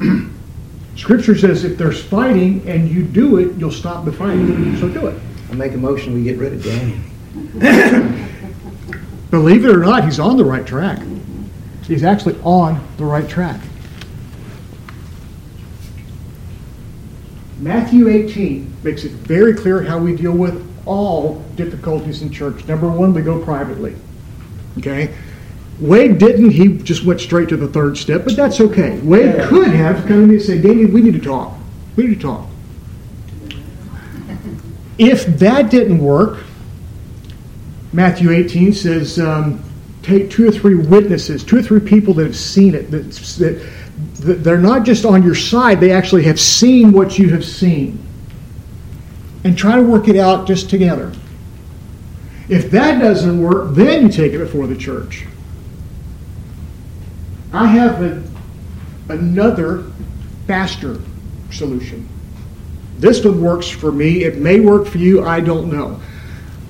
Scripture 0.96 1.36
says 1.36 1.64
if 1.64 1.76
there's 1.76 2.02
fighting 2.04 2.68
and 2.68 2.88
you 2.88 3.02
do 3.02 3.38
it, 3.38 3.56
you'll 3.56 3.72
stop 3.72 4.04
the 4.04 4.12
fighting. 4.12 4.76
So 4.78 4.88
do 4.88 5.08
it. 5.08 5.20
I 5.50 5.54
make 5.54 5.72
a 5.72 5.76
motion, 5.76 6.14
we 6.14 6.22
get 6.22 6.38
rid 6.38 6.52
of 6.52 6.62
Danny. 6.62 7.00
Believe 9.30 9.64
it 9.64 9.70
or 9.70 9.80
not, 9.80 10.04
he's 10.04 10.20
on 10.20 10.36
the 10.36 10.44
right 10.44 10.64
track. 10.64 11.02
He's 11.84 12.04
actually 12.04 12.38
on 12.42 12.86
the 12.96 13.04
right 13.04 13.28
track. 13.28 13.60
Matthew 17.64 18.08
18 18.10 18.76
makes 18.82 19.04
it 19.04 19.12
very 19.12 19.54
clear 19.54 19.82
how 19.82 19.96
we 19.98 20.14
deal 20.14 20.32
with 20.32 20.62
all 20.84 21.36
difficulties 21.56 22.20
in 22.20 22.30
church. 22.30 22.66
Number 22.68 22.90
one, 22.90 23.14
we 23.14 23.22
go 23.22 23.42
privately. 23.42 23.96
Okay? 24.76 25.14
Wade 25.80 26.18
didn't. 26.18 26.50
He 26.50 26.76
just 26.76 27.06
went 27.06 27.22
straight 27.22 27.48
to 27.48 27.56
the 27.56 27.66
third 27.66 27.96
step, 27.96 28.24
but 28.24 28.36
that's 28.36 28.60
okay. 28.60 28.98
Wade 29.00 29.34
Yeah. 29.34 29.48
could 29.48 29.68
have 29.68 30.00
come 30.06 30.20
to 30.20 30.26
me 30.26 30.34
and 30.34 30.42
say, 30.42 30.60
Danny, 30.60 30.84
we 30.84 31.00
need 31.00 31.14
to 31.14 31.18
talk. 31.20 31.56
We 31.96 32.06
need 32.06 32.16
to 32.16 32.20
talk. 32.20 32.46
If 34.98 35.24
that 35.38 35.70
didn't 35.70 36.00
work, 36.00 36.40
Matthew 37.94 38.30
18 38.30 38.74
says, 38.74 39.18
um, 39.18 39.60
take 40.02 40.28
two 40.28 40.46
or 40.46 40.52
three 40.52 40.74
witnesses, 40.74 41.42
two 41.42 41.56
or 41.56 41.62
three 41.62 41.80
people 41.80 42.12
that 42.14 42.24
have 42.26 42.36
seen 42.36 42.74
it, 42.74 42.90
that, 42.90 43.10
that 43.10 43.66
they're 44.24 44.58
not 44.58 44.84
just 44.84 45.04
on 45.04 45.22
your 45.22 45.34
side, 45.34 45.80
they 45.80 45.92
actually 45.92 46.24
have 46.24 46.40
seen 46.40 46.92
what 46.92 47.18
you 47.18 47.28
have 47.30 47.44
seen. 47.44 47.98
And 49.44 49.56
try 49.56 49.76
to 49.76 49.82
work 49.82 50.08
it 50.08 50.16
out 50.16 50.46
just 50.46 50.70
together. 50.70 51.12
If 52.48 52.70
that 52.70 52.98
doesn't 52.98 53.42
work, 53.42 53.74
then 53.74 54.04
you 54.04 54.08
take 54.10 54.32
it 54.32 54.38
before 54.38 54.66
the 54.66 54.76
church. 54.76 55.26
I 57.52 57.66
have 57.66 58.02
a, 58.02 58.22
another 59.08 59.84
faster 60.46 61.00
solution. 61.50 62.08
This 62.98 63.24
one 63.24 63.40
works 63.40 63.68
for 63.68 63.92
me. 63.92 64.24
It 64.24 64.38
may 64.38 64.60
work 64.60 64.86
for 64.86 64.98
you. 64.98 65.24
I 65.24 65.40
don't 65.40 65.72
know. 65.72 66.00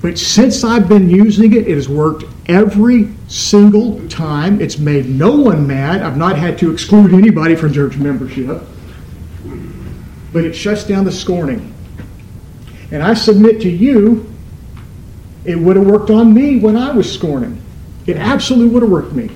But 0.05 0.19
since 0.19 0.63
I've 0.63 0.87
been 0.87 1.09
using 1.09 1.53
it, 1.53 1.67
it 1.67 1.73
has 1.73 1.89
worked 1.89 2.25
every 2.47 3.11
single 3.27 4.07
time. 4.07 4.61
It's 4.61 4.77
made 4.77 5.09
no 5.09 5.31
one 5.35 5.65
mad. 5.65 6.03
I've 6.03 6.15
not 6.15 6.37
had 6.37 6.59
to 6.59 6.71
exclude 6.71 7.11
anybody 7.11 7.55
from 7.55 7.73
church 7.73 7.97
membership. 7.97 8.61
But 10.31 10.43
it 10.43 10.53
shuts 10.53 10.83
down 10.83 11.05
the 11.05 11.11
scorning. 11.11 11.73
And 12.91 13.01
I 13.01 13.15
submit 13.15 13.59
to 13.61 13.67
you, 13.67 14.31
it 15.43 15.55
would 15.55 15.75
have 15.75 15.87
worked 15.87 16.11
on 16.11 16.35
me 16.35 16.59
when 16.59 16.77
I 16.77 16.91
was 16.91 17.11
scorning. 17.11 17.59
It 18.05 18.17
absolutely 18.17 18.71
would 18.75 18.83
have 18.83 18.91
worked 18.91 19.13
me. 19.13 19.31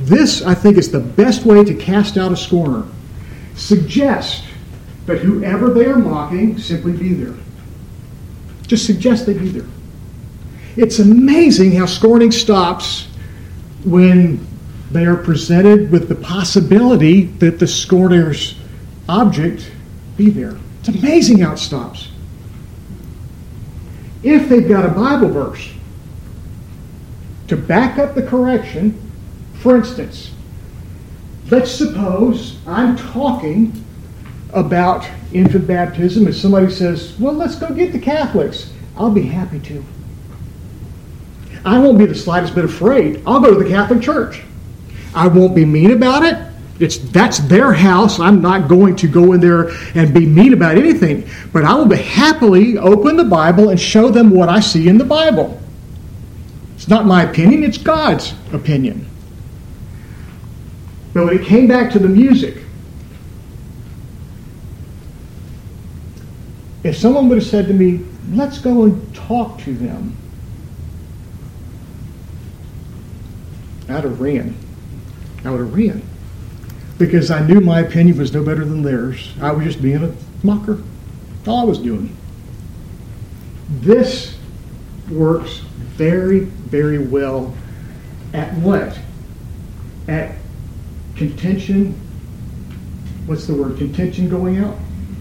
This, 0.00 0.42
I 0.42 0.52
think, 0.52 0.76
is 0.76 0.92
the 0.92 1.00
best 1.00 1.46
way 1.46 1.64
to 1.64 1.74
cast 1.74 2.18
out 2.18 2.30
a 2.30 2.36
scorner. 2.36 2.86
Suggest 3.54 4.44
that 5.06 5.20
whoever 5.20 5.70
they 5.70 5.86
are 5.86 5.96
mocking 5.96 6.58
simply 6.58 6.92
be 6.92 7.14
there. 7.14 7.34
Just 8.66 8.86
suggest 8.86 9.26
they 9.26 9.34
be 9.34 9.48
there. 9.48 9.68
It's 10.76 10.98
amazing 10.98 11.72
how 11.72 11.86
scorning 11.86 12.30
stops 12.30 13.06
when 13.84 14.46
they 14.90 15.04
are 15.06 15.16
presented 15.16 15.90
with 15.90 16.08
the 16.08 16.14
possibility 16.14 17.24
that 17.24 17.58
the 17.58 17.66
scorner's 17.66 18.56
object 19.08 19.70
be 20.16 20.30
there. 20.30 20.56
It's 20.80 20.88
amazing 20.88 21.40
how 21.40 21.52
it 21.52 21.58
stops. 21.58 22.08
If 24.22 24.48
they've 24.48 24.68
got 24.68 24.84
a 24.84 24.88
Bible 24.88 25.28
verse 25.28 25.70
to 27.48 27.56
back 27.56 27.98
up 27.98 28.14
the 28.14 28.22
correction, 28.22 29.00
for 29.54 29.76
instance, 29.76 30.32
let's 31.50 31.70
suppose 31.70 32.58
I'm 32.66 32.96
talking 32.96 33.84
about 34.56 35.08
infant 35.32 35.66
baptism 35.66 36.26
if 36.26 36.36
somebody 36.36 36.70
says, 36.70 37.16
Well, 37.18 37.34
let's 37.34 37.54
go 37.56 37.72
get 37.72 37.92
the 37.92 37.98
Catholics. 37.98 38.72
I'll 38.96 39.10
be 39.10 39.22
happy 39.22 39.60
to. 39.60 39.84
I 41.64 41.78
won't 41.78 41.98
be 41.98 42.06
the 42.06 42.14
slightest 42.14 42.54
bit 42.54 42.64
afraid. 42.64 43.22
I'll 43.26 43.40
go 43.40 43.52
to 43.52 43.62
the 43.62 43.68
Catholic 43.68 44.00
Church. 44.00 44.42
I 45.14 45.28
won't 45.28 45.54
be 45.54 45.64
mean 45.64 45.90
about 45.90 46.24
it. 46.24 46.38
It's 46.78 46.98
that's 46.98 47.38
their 47.38 47.72
house. 47.72 48.20
I'm 48.20 48.40
not 48.40 48.68
going 48.68 48.96
to 48.96 49.08
go 49.08 49.32
in 49.32 49.40
there 49.40 49.70
and 49.94 50.12
be 50.12 50.26
mean 50.26 50.52
about 50.52 50.76
anything. 50.76 51.28
But 51.52 51.64
I 51.64 51.74
will 51.74 51.86
be 51.86 51.96
happily 51.96 52.78
open 52.78 53.16
the 53.16 53.24
Bible 53.24 53.70
and 53.70 53.80
show 53.80 54.10
them 54.10 54.30
what 54.30 54.48
I 54.48 54.60
see 54.60 54.88
in 54.88 54.98
the 54.98 55.04
Bible. 55.04 55.60
It's 56.74 56.88
not 56.88 57.06
my 57.06 57.24
opinion, 57.24 57.64
it's 57.64 57.78
God's 57.78 58.34
opinion. 58.52 59.08
But 61.14 61.24
when 61.24 61.38
it 61.38 61.46
came 61.46 61.66
back 61.66 61.90
to 61.92 61.98
the 61.98 62.08
music, 62.08 62.58
if 66.86 66.96
someone 66.96 67.28
would 67.28 67.38
have 67.38 67.46
said 67.46 67.66
to 67.66 67.74
me, 67.74 68.04
let's 68.30 68.58
go 68.58 68.84
and 68.84 69.14
talk 69.14 69.58
to 69.60 69.74
them, 69.74 70.16
I'd 73.88 74.04
have 74.04 74.20
ran. 74.20 74.56
I 75.44 75.50
would 75.50 75.60
have 75.60 75.74
ran. 75.74 76.02
Because 76.96 77.30
I 77.30 77.44
knew 77.44 77.60
my 77.60 77.80
opinion 77.80 78.16
was 78.18 78.32
no 78.32 78.44
better 78.44 78.64
than 78.64 78.82
theirs. 78.82 79.32
I 79.40 79.50
was 79.50 79.64
just 79.64 79.82
being 79.82 80.02
a 80.02 80.14
mocker. 80.44 80.80
All 81.46 81.60
I 81.60 81.64
was 81.64 81.78
doing. 81.78 82.16
This 83.68 84.36
works 85.10 85.58
very, 85.58 86.40
very 86.40 86.98
well 86.98 87.54
at 88.32 88.54
what? 88.54 88.98
At 90.08 90.36
contention. 91.16 92.00
What's 93.26 93.46
the 93.46 93.54
word? 93.54 93.76
Contention 93.76 94.28
going 94.28 94.58
out? 94.58 94.76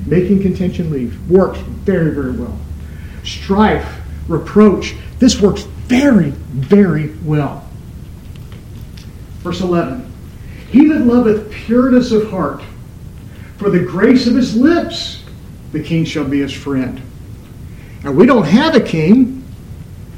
Making 0.05 0.41
contention 0.41 0.91
leave. 0.91 1.29
Works 1.29 1.59
very, 1.59 2.11
very 2.11 2.31
well. 2.31 2.57
Strife, 3.23 4.01
reproach. 4.27 4.95
This 5.19 5.41
works 5.41 5.63
very, 5.63 6.29
very 6.29 7.13
well. 7.23 7.67
Verse 9.39 9.61
11 9.61 10.11
He 10.71 10.87
that 10.87 11.01
loveth 11.01 11.51
pureness 11.51 12.11
of 12.11 12.29
heart, 12.29 12.63
for 13.57 13.69
the 13.69 13.79
grace 13.79 14.27
of 14.27 14.35
his 14.35 14.55
lips, 14.55 15.23
the 15.71 15.81
king 15.81 16.05
shall 16.05 16.25
be 16.25 16.39
his 16.39 16.53
friend. 16.53 17.01
Now, 18.03 18.11
we 18.11 18.25
don't 18.25 18.45
have 18.45 18.75
a 18.75 18.81
king, 18.81 19.43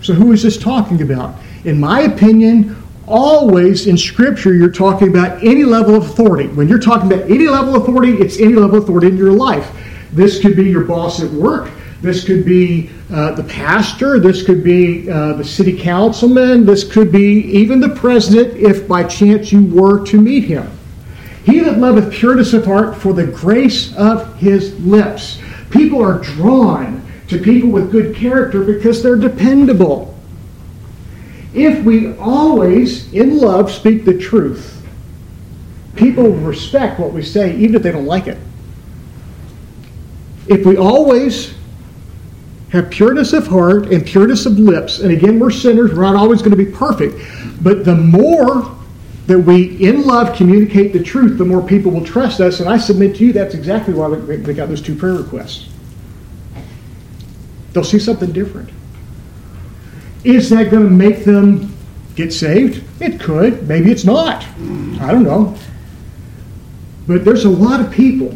so 0.02 0.14
who 0.14 0.32
is 0.34 0.44
this 0.44 0.58
talking 0.58 1.02
about? 1.02 1.36
In 1.64 1.80
my 1.80 2.02
opinion, 2.02 2.76
always 3.08 3.88
in 3.88 3.98
Scripture, 3.98 4.54
you're 4.54 4.72
talking 4.72 5.08
about 5.10 5.44
any 5.44 5.64
level 5.64 5.96
of 5.96 6.04
authority. 6.04 6.48
When 6.50 6.68
you're 6.68 6.80
talking 6.80 7.12
about 7.12 7.30
any 7.30 7.48
level 7.48 7.76
of 7.76 7.84
authority, 7.84 8.14
it's 8.14 8.40
any 8.40 8.56
level 8.56 8.78
of 8.78 8.84
authority 8.84 9.08
in 9.08 9.18
your 9.18 9.32
life. 9.32 9.72
This 10.12 10.40
could 10.42 10.56
be 10.56 10.70
your 10.70 10.84
boss 10.84 11.22
at 11.22 11.32
work. 11.32 11.72
This 12.02 12.24
could 12.24 12.46
be 12.46 12.92
uh, 13.12 13.32
the 13.32 13.44
pastor. 13.44 14.20
This 14.20 14.44
could 14.44 14.64
be 14.64 15.10
uh, 15.10 15.34
the 15.34 15.44
city 15.44 15.78
councilman. 15.78 16.66
This 16.66 16.84
could 16.84 17.12
be 17.12 17.42
even 17.46 17.80
the 17.80 17.90
president 17.90 18.58
if 18.58 18.88
by 18.88 19.04
chance 19.04 19.52
you 19.52 19.66
were 19.66 20.06
to 20.06 20.22
meet 20.22 20.44
him. 20.44 20.70
He 21.44 21.60
that 21.60 21.80
loveth 21.80 22.12
pureness 22.12 22.54
of 22.54 22.66
heart 22.66 22.98
for 22.98 23.14
the 23.14 23.26
grace 23.26 23.96
of 23.96 24.36
his 24.36 24.78
lips. 24.82 25.40
People 25.70 26.04
are 26.04 26.20
drawn 26.20 27.02
to 27.30 27.40
people 27.40 27.70
with 27.70 27.92
good 27.92 28.16
character 28.16 28.64
because 28.64 29.02
they're 29.02 29.16
dependable. 29.16 30.17
If 31.58 31.84
we 31.84 32.16
always, 32.18 33.12
in 33.14 33.40
love, 33.40 33.72
speak 33.72 34.06
the 34.06 34.16
truth, 34.16 34.86
people 35.96 36.26
will 36.26 36.34
respect 36.34 37.00
what 37.00 37.14
we 37.14 37.24
say, 37.24 37.58
even 37.58 37.76
if 37.76 37.82
they 37.82 37.92
don't 37.92 38.06
like 38.06 38.28
it. 38.28 38.38
If 40.48 40.68
we 40.68 40.78
always 40.78 41.56
have 42.70 42.92
pureness 42.92 43.34
of 43.34 43.48
heart 43.48 43.92
and 43.92 44.06
pureness 44.06 44.46
of 44.46 44.60
lips, 44.60 45.00
and 45.00 45.12
again, 45.12 45.40
we're 45.40 45.50
sinners, 45.50 45.92
we're 45.94 46.04
not 46.04 46.16
always 46.16 46.44
going 46.44 46.52
to 46.52 46.58
be 46.58 46.72
perfect, 46.72 47.20
but 47.64 47.84
the 47.84 47.96
more 47.96 48.78
that 49.26 49.40
we, 49.40 49.84
in 49.84 50.06
love, 50.06 50.38
communicate 50.38 50.94
the 50.94 51.02
truth, 51.02 51.40
the 51.40 51.46
more 51.46 51.66
people 51.66 51.92
will 51.92 52.06
trust 52.06 52.40
us. 52.40 52.60
And 52.60 52.70
I 52.70 52.78
submit 52.78 53.16
to 53.16 53.26
you 53.26 53.34
that's 53.34 53.56
exactly 53.56 53.96
why 53.96 54.08
we 54.08 54.54
got 54.54 54.70
those 54.70 54.82
two 54.82 54.96
prayer 54.96 55.16
requests. 55.16 55.68
They'll 57.74 57.84
see 57.84 58.00
something 58.00 58.32
different. 58.32 58.70
Is 60.28 60.50
that 60.50 60.70
going 60.70 60.84
to 60.84 60.90
make 60.90 61.24
them 61.24 61.74
get 62.16 62.34
saved? 62.34 62.84
It 63.02 63.18
could. 63.18 63.66
Maybe 63.66 63.92
it's 63.92 64.04
not. 64.04 64.44
I 65.00 65.14
don't 65.14 65.24
know. 65.24 65.56
But 67.08 67.24
there's 67.24 67.46
a 67.46 67.50
lot 67.50 67.80
of 67.80 67.90
people 67.92 68.36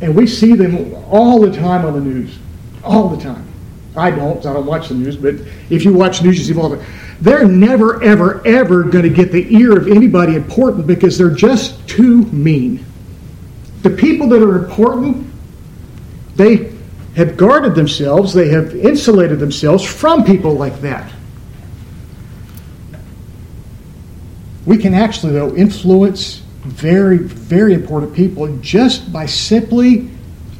And 0.00 0.14
we 0.14 0.26
see 0.26 0.52
them 0.54 0.94
all 1.10 1.40
the 1.40 1.50
time 1.50 1.84
on 1.84 1.94
the 1.94 2.00
news. 2.00 2.38
All 2.84 3.08
the 3.08 3.20
time. 3.20 3.48
I 3.96 4.10
don't, 4.10 4.44
I 4.46 4.52
don't 4.52 4.66
watch 4.66 4.88
the 4.88 4.94
news, 4.94 5.16
but 5.16 5.34
if 5.70 5.84
you 5.84 5.92
watch 5.92 6.22
news, 6.22 6.38
you 6.38 6.54
see 6.54 6.60
all 6.60 6.68
the 6.68 6.84
They're 7.20 7.48
never, 7.48 8.00
ever, 8.04 8.46
ever 8.46 8.84
going 8.84 9.04
to 9.04 9.10
get 9.10 9.32
the 9.32 9.52
ear 9.56 9.76
of 9.76 9.88
anybody 9.88 10.36
important 10.36 10.86
because 10.86 11.18
they're 11.18 11.30
just 11.30 11.88
too 11.88 12.26
mean. 12.26 12.84
The 13.82 13.90
people 13.90 14.28
that 14.28 14.42
are 14.42 14.64
important, 14.66 15.26
they 16.36 16.75
have 17.16 17.36
guarded 17.36 17.74
themselves, 17.74 18.34
they 18.34 18.50
have 18.50 18.76
insulated 18.76 19.40
themselves 19.40 19.82
from 19.82 20.22
people 20.22 20.52
like 20.52 20.80
that. 20.82 21.10
We 24.66 24.76
can 24.76 24.92
actually, 24.92 25.32
though, 25.32 25.54
influence 25.54 26.42
very, 26.64 27.18
very 27.18 27.72
important 27.72 28.12
people 28.12 28.54
just 28.58 29.12
by 29.12 29.24
simply 29.24 30.10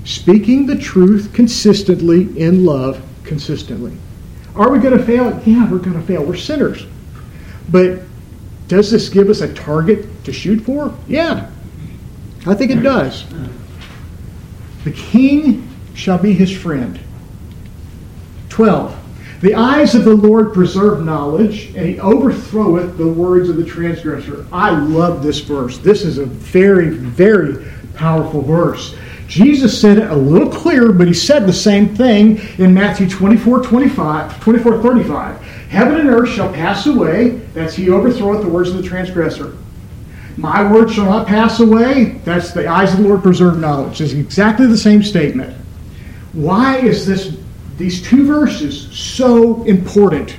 speaking 0.04 0.66
the 0.66 0.76
truth 0.78 1.30
consistently 1.34 2.22
in 2.40 2.64
love 2.64 3.02
consistently. 3.24 3.94
Are 4.54 4.70
we 4.70 4.78
going 4.78 4.96
to 4.96 5.04
fail? 5.04 5.38
Yeah, 5.44 5.70
we're 5.70 5.78
going 5.78 6.00
to 6.00 6.06
fail. 6.06 6.24
We're 6.24 6.36
sinners. 6.36 6.86
But 7.68 8.00
does 8.68 8.90
this 8.90 9.10
give 9.10 9.28
us 9.28 9.42
a 9.42 9.52
target 9.52 10.24
to 10.24 10.32
shoot 10.32 10.60
for? 10.60 10.96
Yeah, 11.06 11.50
I 12.46 12.54
think 12.54 12.70
it 12.70 12.82
does. 12.82 13.26
The 14.84 14.92
king 14.92 15.65
shall 15.96 16.18
be 16.18 16.32
his 16.32 16.56
friend. 16.56 17.00
12. 18.50 18.96
The 19.40 19.54
eyes 19.54 19.94
of 19.94 20.04
the 20.04 20.14
Lord 20.14 20.54
preserve 20.54 21.04
knowledge, 21.04 21.74
and 21.74 21.86
he 21.86 21.98
overthroweth 21.98 22.96
the 22.96 23.06
words 23.06 23.48
of 23.48 23.56
the 23.56 23.64
transgressor. 23.64 24.46
I 24.52 24.70
love 24.70 25.22
this 25.22 25.40
verse. 25.40 25.78
This 25.78 26.04
is 26.04 26.18
a 26.18 26.24
very, 26.24 26.88
very 26.88 27.66
powerful 27.94 28.40
verse. 28.40 28.96
Jesus 29.28 29.78
said 29.78 29.98
it 29.98 30.10
a 30.10 30.16
little 30.16 30.50
clearer, 30.50 30.92
but 30.92 31.08
he 31.08 31.14
said 31.14 31.46
the 31.46 31.52
same 31.52 31.94
thing 31.94 32.38
in 32.58 32.72
Matthew 32.72 33.08
24, 33.08 33.62
25, 33.62 34.40
24, 34.40 34.82
35. 34.82 35.42
Heaven 35.68 36.00
and 36.00 36.08
earth 36.08 36.30
shall 36.30 36.52
pass 36.52 36.86
away. 36.86 37.30
That's 37.52 37.74
he 37.74 37.90
overthroweth 37.90 38.42
the 38.42 38.48
words 38.48 38.70
of 38.70 38.76
the 38.76 38.82
transgressor. 38.82 39.56
My 40.36 40.70
word 40.70 40.90
shall 40.90 41.06
not 41.06 41.26
pass 41.26 41.60
away. 41.60 42.20
That's 42.24 42.52
the 42.52 42.66
eyes 42.68 42.92
of 42.92 43.00
the 43.00 43.08
Lord 43.08 43.22
preserve 43.22 43.58
knowledge. 43.58 44.00
It's 44.00 44.12
exactly 44.12 44.66
the 44.66 44.78
same 44.78 45.02
statement. 45.02 45.56
Why 46.36 46.76
is 46.76 47.06
this 47.06 47.34
these 47.78 48.02
two 48.02 48.26
verses 48.26 48.94
so 48.94 49.64
important? 49.64 50.36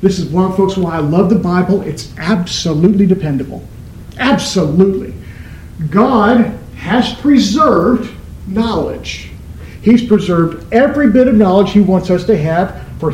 This 0.00 0.18
is 0.18 0.30
one, 0.30 0.56
folks, 0.56 0.78
why 0.78 0.96
I 0.96 1.00
love 1.00 1.28
the 1.28 1.38
Bible. 1.38 1.82
It's 1.82 2.16
absolutely 2.16 3.06
dependable. 3.06 3.62
Absolutely. 4.18 5.12
God 5.90 6.58
has 6.76 7.12
preserved 7.14 8.10
knowledge. 8.46 9.32
He's 9.82 10.06
preserved 10.06 10.72
every 10.72 11.10
bit 11.10 11.28
of 11.28 11.34
knowledge 11.34 11.72
he 11.72 11.80
wants 11.80 12.08
us 12.08 12.24
to 12.24 12.36
have 12.36 12.82
for 12.98 13.12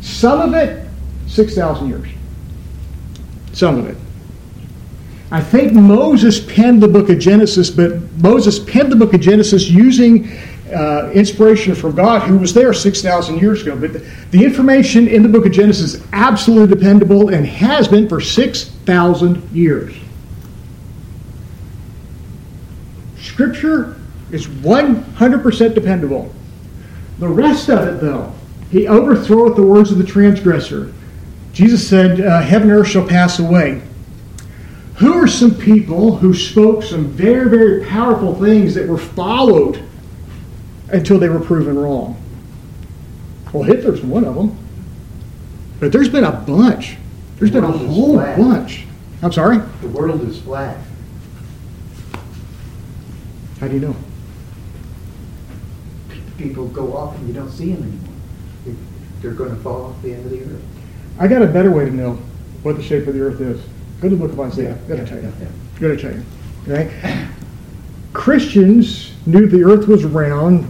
some 0.00 0.40
of 0.40 0.54
it 0.54 0.88
6,000 1.28 1.88
years. 1.88 2.08
Some 3.52 3.78
of 3.78 3.86
it. 3.86 3.96
I 5.32 5.40
think 5.40 5.72
Moses 5.72 6.38
penned 6.38 6.82
the 6.82 6.88
book 6.88 7.08
of 7.08 7.18
Genesis, 7.18 7.70
but 7.70 8.02
Moses 8.18 8.58
penned 8.58 8.92
the 8.92 8.96
book 8.96 9.14
of 9.14 9.22
Genesis 9.22 9.66
using 9.66 10.30
uh, 10.70 11.10
inspiration 11.14 11.74
from 11.74 11.94
God, 11.94 12.20
who 12.28 12.36
was 12.36 12.52
there 12.52 12.74
6,000 12.74 13.38
years 13.38 13.62
ago. 13.62 13.74
But 13.74 13.94
the, 13.94 13.98
the 14.30 14.44
information 14.44 15.08
in 15.08 15.22
the 15.22 15.30
book 15.30 15.46
of 15.46 15.52
Genesis 15.52 15.94
is 15.94 16.06
absolutely 16.12 16.76
dependable 16.76 17.30
and 17.30 17.46
has 17.46 17.88
been 17.88 18.10
for 18.10 18.20
6,000 18.20 19.50
years. 19.52 19.96
Scripture 23.16 23.98
is 24.32 24.46
100% 24.46 25.74
dependable. 25.74 26.30
The 27.20 27.28
rest 27.28 27.70
of 27.70 27.88
it, 27.88 28.02
though, 28.02 28.34
he 28.70 28.86
overthroweth 28.86 29.56
the 29.56 29.62
words 29.62 29.90
of 29.90 29.96
the 29.96 30.04
transgressor. 30.04 30.92
Jesus 31.54 31.88
said, 31.88 32.20
uh, 32.20 32.42
Heaven 32.42 32.68
and 32.68 32.80
earth 32.80 32.88
shall 32.88 33.08
pass 33.08 33.38
away. 33.38 33.80
Who 34.96 35.14
are 35.14 35.26
some 35.26 35.54
people 35.54 36.16
who 36.16 36.34
spoke 36.34 36.82
some 36.82 37.06
very, 37.06 37.48
very 37.48 37.84
powerful 37.84 38.34
things 38.34 38.74
that 38.74 38.86
were 38.88 38.98
followed 38.98 39.82
until 40.88 41.18
they 41.18 41.28
were 41.28 41.40
proven 41.40 41.78
wrong? 41.78 42.16
Well, 43.52 43.62
Hitler's 43.64 44.02
one 44.02 44.24
of 44.24 44.34
them. 44.34 44.56
But 45.80 45.92
there's 45.92 46.08
been 46.08 46.24
a 46.24 46.32
bunch. 46.32 46.96
There's 47.38 47.50
The 47.50 47.60
been 47.60 47.70
a 47.70 47.76
whole 47.76 48.16
bunch. 48.16 48.86
I'm 49.22 49.32
sorry? 49.32 49.58
The 49.80 49.88
world 49.88 50.22
is 50.28 50.40
flat. 50.40 50.78
How 53.60 53.68
do 53.68 53.74
you 53.74 53.80
know? 53.80 53.96
People 56.38 56.66
go 56.68 56.96
off 56.96 57.16
and 57.16 57.28
you 57.28 57.34
don't 57.34 57.50
see 57.50 57.72
them 57.72 57.82
anymore. 57.84 58.78
They're 59.20 59.32
going 59.32 59.50
to 59.50 59.62
fall 59.62 59.86
off 59.86 60.02
the 60.02 60.12
end 60.12 60.24
of 60.24 60.30
the 60.32 60.42
earth. 60.42 60.62
I 61.18 61.28
got 61.28 61.42
a 61.42 61.46
better 61.46 61.70
way 61.70 61.84
to 61.84 61.90
know 61.90 62.14
what 62.62 62.76
the 62.76 62.82
shape 62.82 63.06
of 63.06 63.14
the 63.14 63.20
earth 63.20 63.40
is. 63.40 63.60
Go 64.02 64.08
to 64.08 64.16
the 64.16 64.20
book 64.20 64.32
of 64.32 64.40
Isaiah. 64.40 64.76
Gotta 64.88 65.06
tell 65.06 65.22
you. 65.22 65.32
Gotta 65.78 65.96
tell 65.96 66.12
you. 66.12 66.24
Okay? 66.66 67.28
Christians 68.12 69.12
knew 69.26 69.46
the 69.46 69.62
earth 69.62 69.86
was 69.86 70.04
round, 70.04 70.64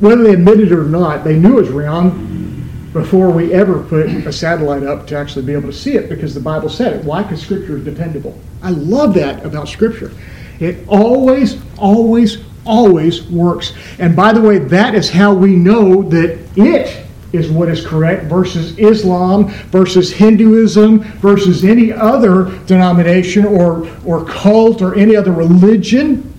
whether 0.00 0.22
they 0.22 0.34
admitted 0.34 0.70
it 0.70 0.72
or 0.72 0.84
not, 0.84 1.24
they 1.24 1.34
knew 1.34 1.56
it 1.56 1.62
was 1.62 1.70
round 1.70 2.92
before 2.92 3.30
we 3.30 3.54
ever 3.54 3.82
put 3.84 4.08
a 4.08 4.30
satellite 4.30 4.82
up 4.82 5.06
to 5.06 5.16
actually 5.16 5.46
be 5.46 5.54
able 5.54 5.70
to 5.70 5.72
see 5.72 5.94
it 5.94 6.10
because 6.10 6.34
the 6.34 6.40
Bible 6.40 6.68
said 6.68 6.92
it. 6.92 7.04
Why? 7.06 7.22
Because 7.22 7.40
Scripture 7.40 7.78
is 7.78 7.84
dependable. 7.84 8.38
I 8.62 8.68
love 8.68 9.14
that 9.14 9.42
about 9.46 9.66
Scripture. 9.66 10.12
It 10.60 10.86
always, 10.86 11.58
always, 11.78 12.44
always 12.66 13.22
works. 13.30 13.72
And 13.98 14.14
by 14.14 14.34
the 14.34 14.42
way, 14.42 14.58
that 14.58 14.94
is 14.94 15.08
how 15.08 15.32
we 15.32 15.56
know 15.56 16.02
that 16.10 16.38
it 16.54 17.06
is 17.34 17.50
what 17.50 17.68
is 17.68 17.84
correct 17.84 18.24
versus 18.24 18.78
Islam, 18.78 19.48
versus 19.48 20.12
Hinduism, 20.12 21.00
versus 21.18 21.64
any 21.64 21.92
other 21.92 22.56
denomination 22.66 23.44
or, 23.44 23.88
or 24.04 24.24
cult 24.24 24.80
or 24.80 24.94
any 24.94 25.16
other 25.16 25.32
religion. 25.32 26.32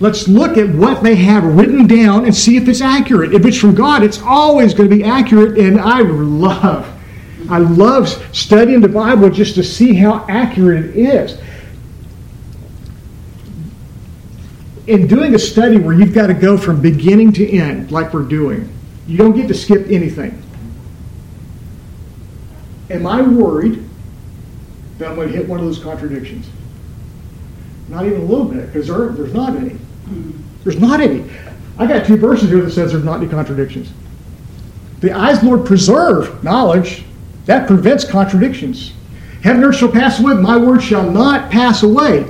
Let's 0.00 0.26
look 0.26 0.58
at 0.58 0.68
what 0.74 1.02
they 1.02 1.14
have 1.16 1.44
written 1.44 1.86
down 1.86 2.24
and 2.24 2.34
see 2.34 2.56
if 2.56 2.68
it's 2.68 2.80
accurate. 2.80 3.32
If 3.32 3.46
it's 3.46 3.56
from 3.56 3.74
God, 3.74 4.02
it's 4.02 4.20
always 4.20 4.74
going 4.74 4.90
to 4.90 4.96
be 4.96 5.04
accurate. 5.04 5.56
And 5.58 5.80
I 5.80 6.00
love, 6.00 6.90
I 7.48 7.58
love 7.58 8.08
studying 8.34 8.80
the 8.80 8.88
Bible 8.88 9.30
just 9.30 9.54
to 9.54 9.62
see 9.62 9.94
how 9.94 10.26
accurate 10.28 10.84
it 10.86 10.96
is. 10.96 11.40
In 14.86 15.06
doing 15.06 15.34
a 15.34 15.38
study 15.38 15.78
where 15.78 15.94
you've 15.94 16.12
got 16.12 16.26
to 16.26 16.34
go 16.34 16.58
from 16.58 16.82
beginning 16.82 17.32
to 17.34 17.48
end, 17.48 17.90
like 17.90 18.12
we're 18.12 18.24
doing, 18.24 18.73
you 19.06 19.18
don't 19.18 19.34
get 19.34 19.48
to 19.48 19.54
skip 19.54 19.86
anything. 19.88 20.42
Am 22.90 23.06
I 23.06 23.22
worried 23.22 23.84
that 24.98 25.08
I'm 25.08 25.16
going 25.16 25.28
to 25.28 25.34
hit 25.36 25.48
one 25.48 25.58
of 25.58 25.64
those 25.64 25.78
contradictions? 25.78 26.48
Not 27.88 28.06
even 28.06 28.22
a 28.22 28.24
little 28.24 28.46
bit, 28.46 28.66
because 28.66 28.88
there, 28.88 29.08
there's 29.08 29.34
not 29.34 29.56
any. 29.56 29.76
There's 30.62 30.78
not 30.78 31.00
any. 31.00 31.30
I 31.78 31.86
got 31.86 32.06
two 32.06 32.16
verses 32.16 32.48
here 32.48 32.62
that 32.62 32.70
says 32.70 32.92
there's 32.92 33.04
not 33.04 33.20
any 33.20 33.28
contradictions. 33.28 33.92
The 35.00 35.12
eyes, 35.12 35.42
Lord, 35.42 35.66
preserve 35.66 36.42
knowledge. 36.42 37.04
That 37.46 37.66
prevents 37.66 38.04
contradictions. 38.04 38.92
Heaven 39.42 39.62
and 39.62 39.66
earth 39.66 39.76
shall 39.76 39.92
pass 39.92 40.20
away, 40.20 40.34
my 40.34 40.56
word 40.56 40.82
shall 40.82 41.10
not 41.10 41.50
pass 41.50 41.82
away. 41.82 42.26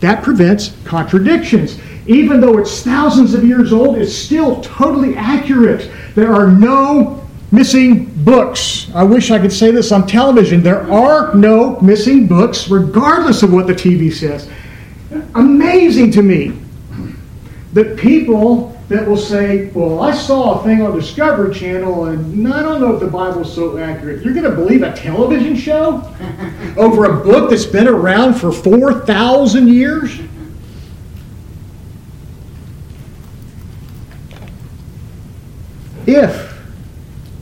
That 0.00 0.24
prevents 0.24 0.74
contradictions. 0.84 1.78
Even 2.06 2.40
though 2.40 2.58
it's 2.58 2.82
thousands 2.82 3.34
of 3.34 3.44
years 3.44 3.72
old, 3.72 3.96
it's 3.96 4.14
still 4.14 4.60
totally 4.62 5.16
accurate. 5.16 5.90
There 6.14 6.32
are 6.32 6.50
no 6.50 7.26
missing 7.52 8.06
books. 8.24 8.90
I 8.94 9.04
wish 9.04 9.30
I 9.30 9.38
could 9.38 9.52
say 9.52 9.70
this 9.70 9.92
on 9.92 10.06
television. 10.06 10.62
There 10.62 10.90
are 10.90 11.34
no 11.34 11.78
missing 11.80 12.26
books, 12.26 12.68
regardless 12.68 13.42
of 13.42 13.52
what 13.52 13.66
the 13.66 13.74
TV 13.74 14.12
says. 14.12 14.48
Amazing 15.34 16.10
to 16.12 16.22
me 16.22 16.58
that 17.74 17.96
people 17.96 18.72
that 18.88 19.06
will 19.08 19.16
say, 19.16 19.66
Well, 19.68 20.00
I 20.00 20.14
saw 20.14 20.60
a 20.60 20.64
thing 20.64 20.82
on 20.82 20.98
Discovery 20.98 21.54
Channel 21.54 22.06
and 22.06 22.52
I 22.52 22.62
don't 22.62 22.80
know 22.80 22.94
if 22.94 23.00
the 23.00 23.06
Bible's 23.06 23.54
so 23.54 23.78
accurate. 23.78 24.24
You're 24.24 24.34
going 24.34 24.48
to 24.48 24.54
believe 24.54 24.82
a 24.82 24.94
television 24.94 25.56
show 25.56 26.02
over 26.76 27.06
a 27.06 27.24
book 27.24 27.50
that's 27.50 27.64
been 27.64 27.88
around 27.88 28.34
for 28.34 28.52
4,000 28.52 29.68
years? 29.68 30.18
If 36.06 36.60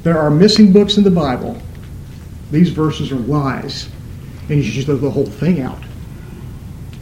there 0.02 0.18
are 0.18 0.30
missing 0.30 0.72
books 0.72 0.96
in 0.96 1.04
the 1.04 1.10
Bible, 1.10 1.60
these 2.50 2.70
verses 2.70 3.12
are 3.12 3.16
lies. 3.16 3.88
And 4.48 4.58
you 4.58 4.62
should 4.62 4.74
just 4.74 4.86
throw 4.86 4.96
the 4.96 5.10
whole 5.10 5.26
thing 5.26 5.60
out. 5.60 5.78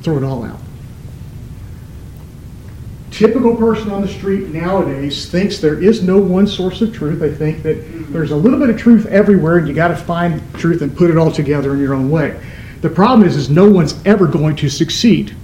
Throw 0.03 0.18
it 0.18 0.25
all 0.25 0.44
out. 0.44 0.61
Typical 3.11 3.57
person 3.57 3.90
on 3.90 4.03
the 4.03 4.09
street 4.09 4.49
nowadays 4.49 5.29
thinks 5.29 5.59
there 5.59 5.83
is 5.83 6.03
no 6.03 6.18
one 6.18 6.47
source 6.47 6.83
of 6.83 6.94
truth. 6.94 7.18
They 7.18 7.35
think 7.35 7.62
that 7.62 7.79
mm-hmm. 7.79 8.12
there's 8.12 8.31
a 8.31 8.37
little 8.37 8.61
bit 8.61 8.71
of 8.71 8.79
truth 8.79 9.07
everywhere 9.07 9.57
and 9.59 9.66
you 9.66 9.75
got 9.75 9.88
to 9.88 9.97
find 9.97 10.42
truth 10.55 10.83
and 10.83 10.97
put 10.97 11.11
it 11.11 11.16
all 11.16 11.33
together 11.33 11.73
in 11.73 11.81
your 11.81 11.94
own 11.94 12.11
way. 12.11 12.40
The 12.83 12.90
problem 12.90 13.27
is, 13.27 13.35
is 13.35 13.51
no 13.51 13.68
one's 13.68 14.01
ever 14.07 14.27
going 14.27 14.55
to 14.57 14.68
succeed. 14.68 15.35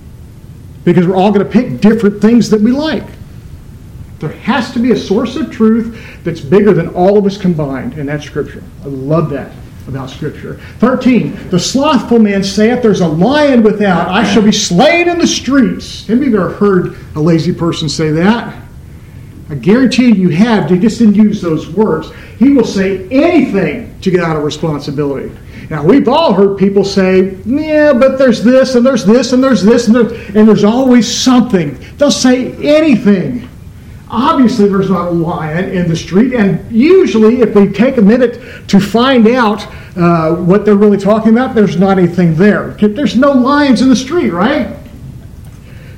because 0.84 1.06
we're 1.06 1.16
all 1.16 1.32
going 1.32 1.44
to 1.44 1.50
pick 1.50 1.80
different 1.80 2.20
things 2.20 2.50
that 2.50 2.60
we 2.60 2.70
like. 2.70 3.06
There 4.24 4.32
has 4.38 4.72
to 4.72 4.78
be 4.78 4.92
a 4.92 4.96
source 4.96 5.36
of 5.36 5.50
truth 5.50 6.18
that's 6.24 6.40
bigger 6.40 6.72
than 6.72 6.88
all 6.94 7.18
of 7.18 7.26
us 7.26 7.36
combined, 7.36 7.98
and 7.98 8.08
that's 8.08 8.24
Scripture. 8.24 8.62
I 8.82 8.86
love 8.86 9.28
that 9.30 9.52
about 9.86 10.08
Scripture. 10.08 10.54
13, 10.78 11.50
the 11.50 11.58
slothful 11.58 12.18
man 12.18 12.42
saith, 12.42 12.82
There's 12.82 13.02
a 13.02 13.06
lion 13.06 13.62
without, 13.62 14.08
I 14.08 14.24
shall 14.24 14.42
be 14.42 14.50
slain 14.50 15.10
in 15.10 15.18
the 15.18 15.26
streets. 15.26 16.06
Have 16.06 16.22
you 16.22 16.34
ever 16.34 16.54
heard 16.54 16.96
a 17.16 17.20
lazy 17.20 17.52
person 17.52 17.86
say 17.86 18.12
that? 18.12 18.62
I 19.50 19.56
guarantee 19.56 20.14
you 20.14 20.30
have, 20.30 20.70
they 20.70 20.78
just 20.78 20.98
didn't 20.98 21.16
use 21.16 21.42
those 21.42 21.68
words. 21.68 22.10
He 22.38 22.48
will 22.48 22.64
say 22.64 23.06
anything 23.10 24.00
to 24.00 24.10
get 24.10 24.20
out 24.20 24.38
of 24.38 24.42
responsibility. 24.42 25.36
Now, 25.68 25.84
we've 25.84 26.08
all 26.08 26.32
heard 26.32 26.56
people 26.56 26.82
say, 26.82 27.36
yeah, 27.44 27.92
but 27.92 28.16
there's 28.16 28.42
this, 28.42 28.74
and 28.74 28.86
there's 28.86 29.04
this, 29.04 29.34
and 29.34 29.44
there's 29.44 29.62
this, 29.62 29.86
and, 29.86 29.96
there, 29.96 30.14
and 30.34 30.48
there's 30.48 30.64
always 30.64 31.14
something. 31.14 31.78
They'll 31.98 32.10
say 32.10 32.52
anything. 32.66 33.50
Obviously, 34.10 34.68
there's 34.68 34.90
not 34.90 35.08
a 35.08 35.10
lion 35.10 35.70
in 35.70 35.88
the 35.88 35.96
street, 35.96 36.34
and 36.34 36.70
usually, 36.70 37.40
if 37.40 37.54
we 37.54 37.68
take 37.68 37.96
a 37.96 38.02
minute 38.02 38.68
to 38.68 38.78
find 38.78 39.26
out 39.28 39.66
uh, 39.96 40.34
what 40.34 40.64
they're 40.64 40.76
really 40.76 40.98
talking 40.98 41.32
about, 41.32 41.54
there's 41.54 41.76
not 41.76 41.98
anything 41.98 42.34
there. 42.34 42.70
There's 42.72 43.16
no 43.16 43.32
lions 43.32 43.80
in 43.80 43.88
the 43.88 43.96
street, 43.96 44.30
right? 44.30 44.76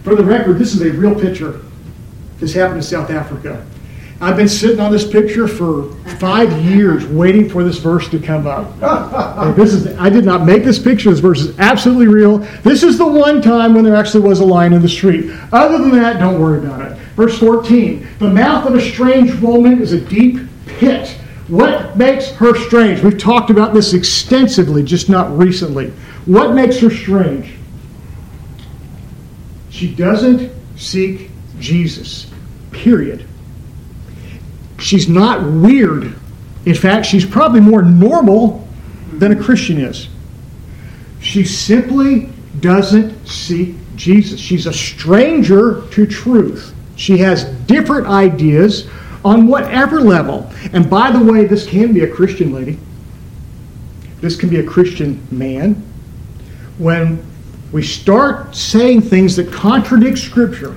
For 0.04 0.14
the 0.14 0.24
record, 0.24 0.58
this 0.58 0.74
is 0.74 0.82
a 0.82 0.92
real 0.92 1.18
picture. 1.18 1.60
This 2.38 2.54
happened 2.54 2.78
in 2.78 2.82
South 2.82 3.10
Africa. 3.10 3.66
I've 4.20 4.36
been 4.36 4.48
sitting 4.48 4.80
on 4.80 4.90
this 4.90 5.06
picture 5.06 5.46
for 5.46 5.92
five 6.18 6.50
years 6.64 7.04
waiting 7.06 7.50
for 7.50 7.62
this 7.62 7.78
verse 7.78 8.08
to 8.10 8.18
come 8.18 8.46
up. 8.46 9.56
this 9.56 9.74
is 9.74 9.86
I 9.98 10.08
did 10.08 10.24
not 10.24 10.46
make 10.46 10.64
this 10.64 10.78
picture. 10.78 11.10
This 11.10 11.20
verse 11.20 11.40
is 11.40 11.58
absolutely 11.58 12.06
real. 12.06 12.38
This 12.62 12.82
is 12.82 12.96
the 12.96 13.06
one 13.06 13.42
time 13.42 13.74
when 13.74 13.84
there 13.84 13.96
actually 13.96 14.26
was 14.26 14.40
a 14.40 14.44
lion 14.44 14.72
in 14.72 14.80
the 14.80 14.88
street. 14.88 15.30
Other 15.52 15.76
than 15.78 15.90
that, 15.90 16.18
don't 16.18 16.40
worry 16.40 16.58
about 16.64 16.92
it. 16.92 16.95
Verse 17.16 17.38
14. 17.38 18.06
The 18.18 18.30
mouth 18.30 18.66
of 18.66 18.74
a 18.74 18.80
strange 18.80 19.34
woman 19.40 19.80
is 19.80 19.92
a 19.92 20.00
deep 20.00 20.38
pit. 20.66 21.08
What 21.48 21.96
makes 21.96 22.28
her 22.32 22.54
strange? 22.54 23.02
We've 23.02 23.18
talked 23.18 23.50
about 23.50 23.72
this 23.72 23.94
extensively, 23.94 24.82
just 24.82 25.08
not 25.08 25.36
recently. 25.36 25.90
What 26.26 26.54
makes 26.54 26.78
her 26.80 26.90
strange? 26.90 27.54
She 29.70 29.94
doesn't 29.94 30.52
seek 30.76 31.30
Jesus. 31.58 32.30
Period. 32.70 33.26
She's 34.78 35.08
not 35.08 35.42
weird. 35.42 36.14
In 36.66 36.74
fact, 36.74 37.06
she's 37.06 37.24
probably 37.24 37.60
more 37.60 37.82
normal 37.82 38.68
than 39.12 39.32
a 39.32 39.42
Christian 39.42 39.78
is. 39.78 40.08
She 41.20 41.44
simply 41.44 42.30
doesn't 42.60 43.26
seek 43.26 43.74
Jesus. 43.94 44.38
She's 44.38 44.66
a 44.66 44.72
stranger 44.72 45.86
to 45.92 46.06
truth. 46.06 46.75
She 46.96 47.18
has 47.18 47.44
different 47.66 48.06
ideas 48.06 48.88
on 49.24 49.46
whatever 49.46 50.00
level. 50.00 50.50
And 50.72 50.88
by 50.88 51.10
the 51.10 51.22
way, 51.22 51.44
this 51.44 51.66
can 51.66 51.92
be 51.92 52.02
a 52.02 52.10
Christian 52.10 52.52
lady. 52.52 52.78
This 54.20 54.36
can 54.36 54.48
be 54.48 54.60
a 54.60 54.64
Christian 54.64 55.24
man. 55.30 55.74
When 56.78 57.24
we 57.72 57.82
start 57.82 58.54
saying 58.54 59.02
things 59.02 59.36
that 59.36 59.52
contradict 59.52 60.18
Scripture, 60.18 60.74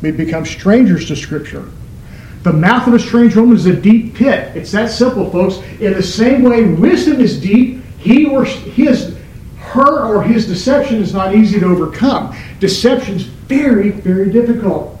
we 0.00 0.10
become 0.10 0.44
strangers 0.44 1.08
to 1.08 1.16
Scripture. 1.16 1.68
The 2.42 2.52
mouth 2.52 2.88
of 2.88 2.94
a 2.94 2.98
strange 2.98 3.36
woman 3.36 3.56
is 3.56 3.66
a 3.66 3.74
deep 3.74 4.14
pit. 4.14 4.56
It's 4.56 4.72
that 4.72 4.90
simple, 4.90 5.30
folks. 5.30 5.56
In 5.80 5.92
the 5.92 6.02
same 6.02 6.42
way 6.42 6.64
wisdom 6.64 7.20
is 7.20 7.40
deep, 7.40 7.84
he 7.98 8.26
or 8.26 8.44
his 8.44 9.16
her 9.58 10.04
or 10.04 10.22
his 10.22 10.46
deception 10.46 11.00
is 11.00 11.14
not 11.14 11.34
easy 11.34 11.58
to 11.60 11.66
overcome. 11.66 12.36
Deception 12.60 13.14
is 13.14 13.22
very, 13.22 13.90
very 13.90 14.30
difficult. 14.30 14.91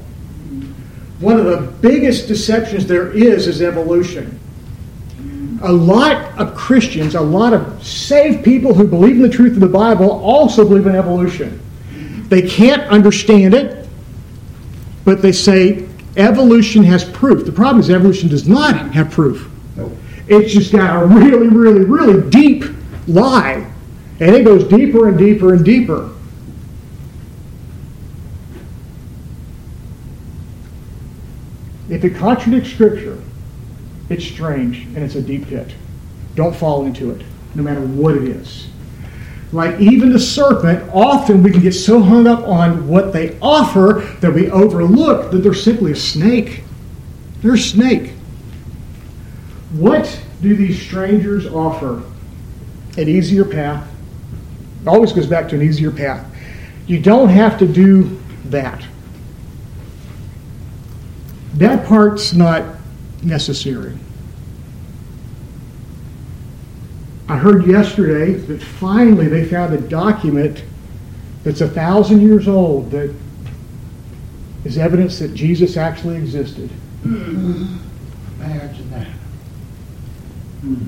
One 1.22 1.38
of 1.38 1.46
the 1.46 1.72
biggest 1.80 2.28
deceptions 2.28 2.86
there 2.86 3.10
is 3.12 3.46
is 3.46 3.62
evolution. 3.62 4.38
A 5.62 5.72
lot 5.72 6.38
of 6.38 6.54
Christians, 6.54 7.14
a 7.14 7.20
lot 7.20 7.52
of 7.52 7.86
saved 7.86 8.44
people 8.44 8.74
who 8.74 8.86
believe 8.86 9.16
in 9.16 9.22
the 9.22 9.28
truth 9.28 9.54
of 9.54 9.60
the 9.60 9.68
Bible 9.68 10.10
also 10.10 10.66
believe 10.66 10.86
in 10.86 10.96
evolution. 10.96 11.60
They 12.28 12.42
can't 12.42 12.82
understand 12.82 13.54
it, 13.54 13.88
but 15.04 15.22
they 15.22 15.32
say 15.32 15.88
Evolution 16.16 16.82
has 16.84 17.04
proof. 17.04 17.46
The 17.46 17.52
problem 17.52 17.80
is 17.80 17.88
evolution 17.88 18.28
does 18.28 18.46
not 18.46 18.76
have 18.92 19.10
proof. 19.10 19.50
It's 20.28 20.52
just 20.52 20.72
got 20.72 21.02
a 21.02 21.06
really, 21.06 21.48
really, 21.48 21.84
really 21.84 22.28
deep 22.30 22.64
lie. 23.08 23.66
And 24.20 24.34
it 24.34 24.44
goes 24.44 24.64
deeper 24.64 25.08
and 25.08 25.18
deeper 25.18 25.54
and 25.54 25.64
deeper. 25.64 26.10
If 31.92 32.04
it 32.04 32.16
contradicts 32.16 32.70
Scripture, 32.70 33.22
it's 34.08 34.24
strange 34.24 34.86
and 34.86 34.98
it's 34.98 35.14
a 35.14 35.20
deep 35.20 35.48
pit. 35.48 35.74
Don't 36.34 36.56
fall 36.56 36.86
into 36.86 37.10
it, 37.10 37.22
no 37.54 37.62
matter 37.62 37.82
what 37.82 38.16
it 38.16 38.24
is. 38.24 38.68
Like 39.52 39.78
even 39.78 40.10
the 40.10 40.18
serpent, 40.18 40.90
often 40.94 41.42
we 41.42 41.50
can 41.50 41.60
get 41.60 41.74
so 41.74 42.00
hung 42.00 42.26
up 42.26 42.48
on 42.48 42.88
what 42.88 43.12
they 43.12 43.38
offer 43.40 44.16
that 44.20 44.32
we 44.32 44.50
overlook 44.50 45.30
that 45.32 45.38
they're 45.38 45.52
simply 45.52 45.92
a 45.92 45.96
snake. 45.96 46.64
They're 47.42 47.54
a 47.54 47.58
snake. 47.58 48.12
What 49.72 50.18
do 50.40 50.56
these 50.56 50.80
strangers 50.80 51.46
offer? 51.46 52.02
An 52.96 53.06
easier 53.06 53.44
path. 53.44 53.86
It 54.80 54.88
always 54.88 55.12
goes 55.12 55.26
back 55.26 55.46
to 55.50 55.56
an 55.56 55.62
easier 55.62 55.90
path. 55.90 56.26
You 56.86 57.00
don't 57.00 57.28
have 57.28 57.58
to 57.58 57.68
do 57.68 58.18
that. 58.46 58.82
That 61.54 61.86
part's 61.86 62.32
not 62.32 62.64
necessary. 63.22 63.96
I 67.28 67.36
heard 67.36 67.66
yesterday 67.66 68.32
that 68.32 68.62
finally 68.62 69.28
they 69.28 69.44
found 69.44 69.72
a 69.74 69.80
document 69.80 70.64
that's 71.44 71.60
a 71.60 71.68
thousand 71.68 72.20
years 72.20 72.48
old 72.48 72.90
that 72.90 73.14
is 74.64 74.78
evidence 74.78 75.18
that 75.18 75.34
Jesus 75.34 75.76
actually 75.76 76.16
existed. 76.16 76.70
Hmm. 77.02 77.76
Imagine 78.38 78.90
that. 78.90 79.06
Hmm. 80.60 80.84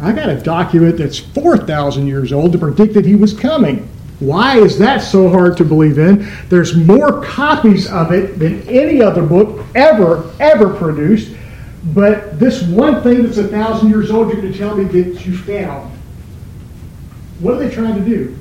I 0.00 0.12
got 0.12 0.28
a 0.28 0.40
document 0.40 0.98
that's 0.98 1.18
4,000 1.18 2.06
years 2.06 2.32
old 2.32 2.52
to 2.52 2.58
predict 2.58 2.94
that 2.94 3.04
he 3.04 3.14
was 3.14 3.32
coming. 3.32 3.88
Why 4.22 4.58
is 4.58 4.78
that 4.78 4.98
so 4.98 5.28
hard 5.28 5.56
to 5.56 5.64
believe 5.64 5.98
in? 5.98 6.30
There's 6.48 6.76
more 6.76 7.24
copies 7.24 7.90
of 7.90 8.12
it 8.12 8.38
than 8.38 8.62
any 8.68 9.02
other 9.02 9.22
book 9.22 9.66
ever, 9.74 10.30
ever 10.38 10.72
produced. 10.72 11.34
But 11.86 12.38
this 12.38 12.62
one 12.62 13.02
thing 13.02 13.24
that's 13.24 13.38
a 13.38 13.48
thousand 13.48 13.88
years 13.88 14.12
old, 14.12 14.28
you're 14.28 14.40
going 14.40 14.52
to 14.52 14.58
tell 14.58 14.76
me 14.76 14.84
that 14.84 15.26
you 15.26 15.36
found. 15.36 15.90
What 17.40 17.54
are 17.54 17.58
they 17.58 17.74
trying 17.74 17.96
to 17.96 18.08
do? 18.08 18.38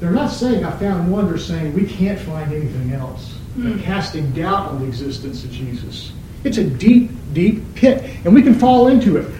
They're 0.00 0.10
not 0.10 0.28
saying 0.28 0.64
I 0.64 0.70
found 0.78 1.12
one, 1.12 1.28
they're 1.28 1.36
saying 1.36 1.74
we 1.74 1.86
can't 1.86 2.18
find 2.18 2.50
anything 2.50 2.92
else. 2.92 3.36
They're 3.56 3.74
hmm. 3.74 3.82
casting 3.82 4.32
doubt 4.32 4.68
on 4.68 4.80
the 4.80 4.86
existence 4.86 5.44
of 5.44 5.50
Jesus. 5.50 6.12
It's 6.42 6.56
a 6.56 6.64
deep, 6.64 7.10
deep 7.34 7.62
pit, 7.74 8.02
and 8.24 8.34
we 8.34 8.42
can 8.42 8.54
fall 8.54 8.88
into 8.88 9.18
it. 9.18 9.30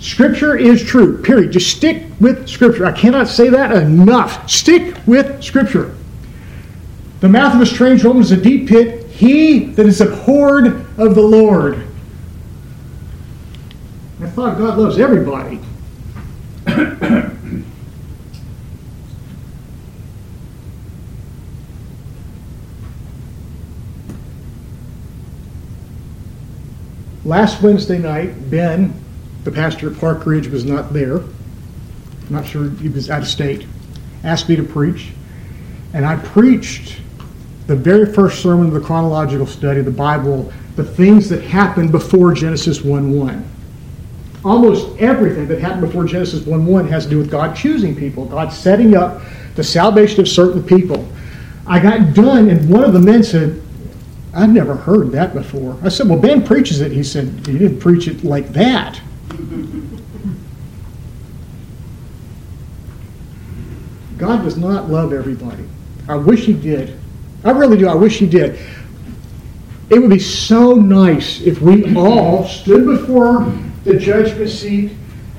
Scripture 0.00 0.56
is 0.56 0.82
true, 0.82 1.22
period. 1.22 1.52
Just 1.52 1.76
stick 1.76 2.04
with 2.20 2.48
Scripture. 2.48 2.86
I 2.86 2.92
cannot 2.92 3.28
say 3.28 3.50
that 3.50 3.72
enough. 3.72 4.50
Stick 4.50 4.96
with 5.06 5.44
Scripture. 5.44 5.94
The 7.20 7.28
mouth 7.28 7.54
of 7.54 7.60
a 7.60 7.66
strange 7.66 8.02
woman 8.02 8.22
is 8.22 8.32
a 8.32 8.36
deep 8.36 8.68
pit. 8.68 9.06
He 9.08 9.66
that 9.74 9.86
is 9.86 10.00
abhorred 10.00 10.86
of 10.98 11.14
the 11.14 11.20
Lord 11.20 11.86
I 14.22 14.28
thought 14.28 14.58
God 14.58 14.78
loves 14.78 14.98
everybody. 14.98 15.58
Last 27.24 27.62
Wednesday 27.62 27.96
night, 27.96 28.50
Ben, 28.50 28.92
the 29.44 29.50
pastor 29.50 29.90
at 29.90 29.98
Park 29.98 30.26
Ridge, 30.26 30.48
was 30.48 30.64
not 30.64 30.92
there. 30.92 31.18
I'm 31.18 32.30
not 32.30 32.46
sure 32.46 32.70
he 32.70 32.88
was 32.88 33.10
out 33.10 33.22
of 33.22 33.28
state. 33.28 33.66
Asked 34.24 34.48
me 34.48 34.56
to 34.56 34.62
preach. 34.62 35.12
And 35.92 36.06
I 36.06 36.16
preached 36.16 37.00
the 37.66 37.76
very 37.76 38.12
first 38.12 38.42
sermon 38.42 38.66
of 38.68 38.74
the 38.74 38.80
chronological 38.80 39.46
study 39.46 39.80
of 39.80 39.86
the 39.86 39.90
Bible, 39.90 40.52
the 40.76 40.84
things 40.84 41.28
that 41.28 41.42
happened 41.42 41.92
before 41.92 42.32
Genesis 42.32 42.82
1 42.82 43.18
1 43.18 43.50
almost 44.44 44.98
everything 44.98 45.46
that 45.48 45.60
happened 45.60 45.82
before 45.82 46.04
Genesis 46.04 46.46
1 46.46 46.64
1 46.64 46.88
has 46.88 47.04
to 47.04 47.10
do 47.10 47.18
with 47.18 47.30
God 47.30 47.54
choosing 47.54 47.94
people, 47.94 48.24
God 48.26 48.52
setting 48.52 48.96
up 48.96 49.20
the 49.54 49.64
salvation 49.64 50.20
of 50.20 50.28
certain 50.28 50.62
people. 50.62 51.06
I 51.66 51.78
got 51.78 52.14
done, 52.14 52.48
and 52.48 52.68
one 52.68 52.84
of 52.84 52.92
the 52.92 53.00
men 53.00 53.22
said, 53.22 53.60
I've 54.32 54.50
never 54.50 54.74
heard 54.74 55.12
that 55.12 55.34
before. 55.34 55.76
I 55.82 55.88
said, 55.88 56.08
Well, 56.08 56.18
Ben 56.18 56.44
preaches 56.44 56.80
it. 56.80 56.92
He 56.92 57.02
said, 57.02 57.26
He 57.46 57.58
didn't 57.58 57.80
preach 57.80 58.08
it 58.08 58.24
like 58.24 58.48
that. 58.52 59.00
God 64.20 64.44
does 64.44 64.56
not 64.56 64.88
love 64.88 65.12
everybody. 65.12 65.64
I 66.08 66.16
wish 66.16 66.44
He 66.44 66.52
did. 66.52 67.00
I 67.44 67.50
really 67.52 67.78
do. 67.78 67.88
I 67.88 67.94
wish 67.94 68.18
he 68.18 68.26
did. 68.26 68.58
It 69.88 69.98
would 69.98 70.10
be 70.10 70.18
so 70.18 70.74
nice 70.74 71.40
if 71.40 71.60
we 71.60 71.94
all 71.96 72.46
stood 72.46 72.86
before 72.86 73.52
the 73.84 73.98
judgment 73.98 74.50
seat 74.50 74.92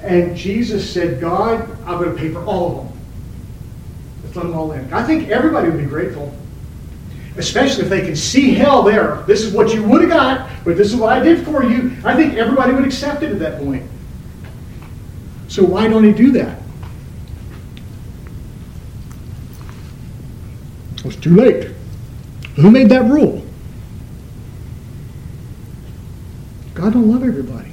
and 0.04 0.36
Jesus 0.36 0.91
said, 0.91 1.22
God, 1.22 1.70
I'm 1.86 2.02
going 2.02 2.15
to 2.15 2.17
pay 2.20 2.34
for 2.34 2.44
all 2.44 2.72
of 2.72 2.78
them. 2.78 3.00
Let's 4.24 4.36
let 4.36 4.44
them 4.44 4.56
all 4.56 4.72
in. 4.72 4.91
I 4.91 5.04
think 5.04 5.30
everybody 5.30 5.70
would 5.70 5.78
be 5.78 5.86
grateful, 5.86 6.36
especially 7.38 7.84
if 7.84 7.89
they 7.89 8.02
can 8.02 8.15
see 8.15 8.56
hell 8.56 8.82
there. 8.82 9.24
This 9.28 9.44
is 9.44 9.54
what 9.54 9.74
you 9.74 9.84
would 9.84 10.02
have 10.02 10.10
got, 10.10 10.50
but 10.65 10.76
this 10.76 10.91
is 10.91 10.96
what 10.96 11.13
I 11.13 11.20
did 11.20 11.46
for 11.46 11.63
you. 11.63 11.96
I 12.04 12.15
think 12.15 12.34
everybody 12.34 12.74
would 12.74 12.84
accept 12.84 13.22
it 13.22 13.32
at 13.32 13.39
that 13.39 13.60
point. 13.60 13.88
So 15.50 15.63
why 15.63 15.88
don't 15.88 16.04
he 16.04 16.13
do 16.13 16.32
that? 16.32 16.61
It 21.02 21.06
was 21.06 21.16
too 21.16 21.36
late. 21.36 21.72
Who 22.58 22.70
made 22.70 22.90
that 22.90 23.06
rule? 23.06 23.44
God 26.76 26.94
don't 26.94 27.12
love 27.12 27.24
everybody. 27.24 27.72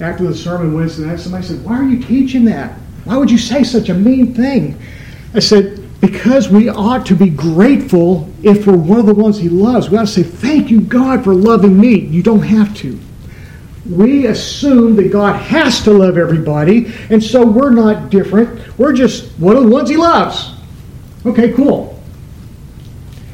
After 0.00 0.24
the 0.26 0.34
sermon 0.34 0.72
Wednesday 0.72 1.04
night, 1.04 1.20
somebody 1.20 1.46
said, 1.46 1.62
Why 1.62 1.78
are 1.78 1.84
you 1.84 2.02
teaching 2.02 2.46
that? 2.46 2.72
Why 3.04 3.18
would 3.18 3.30
you 3.30 3.36
say 3.36 3.62
such 3.62 3.90
a 3.90 3.94
mean 3.94 4.34
thing? 4.34 4.80
I 5.34 5.40
said, 5.40 5.86
Because 6.00 6.48
we 6.48 6.70
ought 6.70 7.04
to 7.06 7.14
be 7.14 7.28
grateful 7.28 8.26
if 8.42 8.66
we're 8.66 8.78
one 8.78 8.98
of 9.00 9.04
the 9.04 9.14
ones 9.14 9.36
He 9.36 9.50
loves. 9.50 9.90
We 9.90 9.98
ought 9.98 10.06
to 10.06 10.06
say, 10.06 10.22
Thank 10.22 10.70
you, 10.70 10.80
God, 10.80 11.24
for 11.24 11.34
loving 11.34 11.78
me. 11.78 12.00
You 12.00 12.22
don't 12.22 12.40
have 12.40 12.74
to. 12.78 12.98
We 13.86 14.28
assume 14.28 14.96
that 14.96 15.12
God 15.12 15.36
has 15.42 15.82
to 15.84 15.90
love 15.90 16.16
everybody, 16.16 16.90
and 17.10 17.22
so 17.22 17.44
we're 17.44 17.70
not 17.70 18.08
different. 18.08 18.78
We're 18.78 18.94
just 18.94 19.30
one 19.38 19.56
of 19.56 19.64
the 19.64 19.68
ones 19.68 19.90
He 19.90 19.98
loves. 19.98 20.54
Okay, 21.24 21.52
cool. 21.52 22.00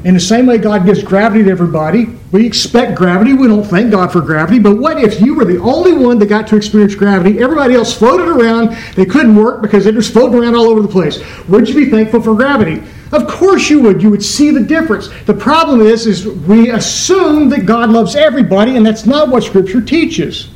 In 0.03 0.13
the 0.13 0.19
same 0.19 0.45
way 0.45 0.57
God 0.57 0.85
gives 0.85 1.03
gravity 1.03 1.43
to 1.43 1.49
everybody, 1.49 2.05
we 2.31 2.45
expect 2.45 2.95
gravity. 2.95 3.33
We 3.33 3.47
don't 3.47 3.63
thank 3.63 3.91
God 3.91 4.11
for 4.11 4.21
gravity. 4.21 4.59
But 4.59 4.77
what 4.77 5.01
if 5.01 5.19
you 5.19 5.33
were 5.33 5.45
the 5.45 5.59
only 5.59 5.93
one 5.93 6.19
that 6.19 6.27
got 6.27 6.47
to 6.47 6.55
experience 6.55 6.93
gravity? 6.93 7.39
Everybody 7.39 7.73
else 7.73 7.97
floated 7.97 8.27
around. 8.27 8.77
They 8.95 9.05
couldn't 9.05 9.35
work 9.35 9.61
because 9.61 9.85
they 9.85 9.91
just 9.91 10.13
floating 10.13 10.39
around 10.39 10.55
all 10.55 10.67
over 10.67 10.81
the 10.81 10.87
place. 10.87 11.19
Would 11.47 11.67
you 11.67 11.75
be 11.75 11.89
thankful 11.89 12.21
for 12.21 12.35
gravity? 12.35 12.83
Of 13.11 13.27
course 13.27 13.69
you 13.69 13.81
would. 13.81 14.03
You 14.03 14.09
would 14.11 14.23
see 14.23 14.51
the 14.51 14.59
difference. 14.59 15.09
The 15.25 15.33
problem 15.33 15.81
is, 15.81 16.05
is 16.05 16.27
we 16.27 16.71
assume 16.71 17.49
that 17.49 17.65
God 17.65 17.89
loves 17.89 18.15
everybody, 18.15 18.75
and 18.75 18.85
that's 18.85 19.05
not 19.05 19.29
what 19.29 19.43
Scripture 19.43 19.81
teaches. 19.81 20.49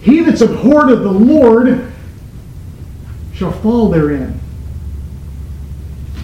He 0.00 0.22
that's 0.22 0.40
abhorred 0.40 0.90
of 0.90 1.02
the 1.02 1.10
Lord 1.10 1.92
shall 3.34 3.52
fall 3.52 3.90
therein. 3.90 4.37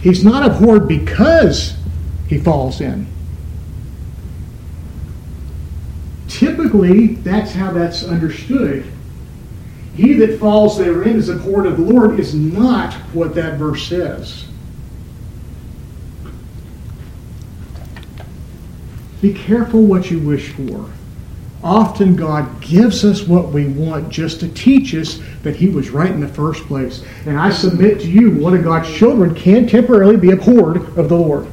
He's 0.05 0.23
not 0.23 0.45
abhorred 0.45 0.87
because 0.87 1.79
he 2.29 2.37
falls 2.37 2.83
in. 2.83 3.07
Typically, 6.29 7.14
that's 7.14 7.55
how 7.55 7.73
that's 7.73 8.05
understood. 8.05 8.85
He 9.97 10.12
that 10.12 10.38
falls 10.38 10.77
therein 10.77 11.17
is 11.17 11.31
abhorred 11.31 11.64
of 11.64 11.79
the 11.79 11.85
Lord 11.85 12.21
is 12.21 12.35
not 12.35 12.93
what 13.14 13.35
that 13.37 13.59
verse 13.59 13.88
says. 13.88 14.45
Be 19.23 19.33
careful 19.33 19.85
what 19.85 20.11
you 20.11 20.19
wish 20.19 20.51
for. 20.51 20.90
Often 21.64 22.16
God 22.16 22.61
gives 22.61 23.07
us 23.07 23.27
what 23.27 23.48
we 23.48 23.68
want 23.68 24.11
just 24.11 24.38
to 24.40 24.48
teach 24.48 24.94
us 24.94 25.18
that 25.42 25.57
He 25.57 25.70
was 25.70 25.88
right 25.88 26.11
in 26.11 26.20
the 26.20 26.29
first 26.29 26.62
place. 26.64 27.03
And 27.24 27.40
I 27.40 27.48
submit 27.48 28.00
to 28.00 28.07
you, 28.07 28.33
one 28.33 28.55
of 28.55 28.62
God's 28.62 28.94
children 28.94 29.35
can 29.35 29.66
temporarily 29.66 30.18
be 30.18 30.33
abhorred 30.33 30.77
of 30.98 31.09
the 31.09 31.16
Lord. 31.16 31.46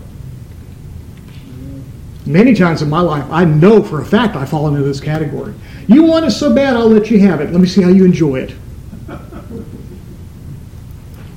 Many 2.25 2.53
times 2.53 2.81
in 2.81 2.89
my 2.89 2.99
life, 2.99 3.25
I 3.31 3.45
know 3.45 3.81
for 3.81 4.01
a 4.01 4.05
fact 4.05 4.35
I 4.35 4.43
fall 4.45 4.67
into 4.67 4.83
this 4.83 4.99
category. 4.99 5.53
You 5.87 6.03
want 6.03 6.25
it 6.25 6.31
so 6.31 6.53
bad, 6.53 6.75
I'll 6.75 6.89
let 6.89 7.09
you 7.09 7.21
have 7.21 7.39
it. 7.39 7.49
Let 7.49 7.61
me 7.61 7.67
see 7.67 7.81
how 7.81 7.89
you 7.89 8.03
enjoy 8.03 8.41
it. 8.41 8.53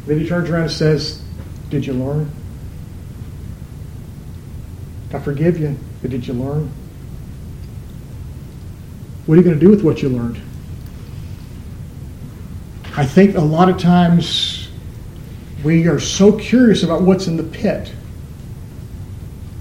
then 0.07 0.19
he 0.19 0.27
turns 0.27 0.51
around 0.51 0.63
and 0.63 0.71
says, 0.73 1.23
Did 1.71 1.87
you 1.87 1.93
learn? 1.93 2.29
I 5.13 5.21
forgive 5.21 5.61
you, 5.61 5.79
but 6.03 6.11
did 6.11 6.27
you 6.27 6.35
learn? 6.35 6.73
What 9.27 9.35
are 9.35 9.37
you 9.39 9.43
going 9.43 9.59
to 9.59 9.65
do 9.65 9.71
with 9.71 9.83
what 9.83 10.03
you 10.03 10.09
learned? 10.09 10.41
I 12.97 13.05
think 13.05 13.37
a 13.37 13.41
lot 13.41 13.69
of 13.69 13.79
times 13.79 14.69
we 15.65 15.89
are 15.89 15.99
so 15.99 16.33
curious 16.33 16.83
about 16.83 17.03
what's 17.03 17.27
in 17.27 17.37
the 17.37 17.43
pit 17.43 17.93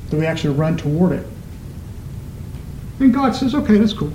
that 0.10 0.18
we 0.18 0.26
actually 0.26 0.56
run 0.56 0.78
toward 0.78 1.14
it. 1.14 1.26
And 3.00 3.14
God 3.14 3.36
says, 3.36 3.56
okay, 3.56 3.78
that's 3.78 3.94
cool. 3.94 4.14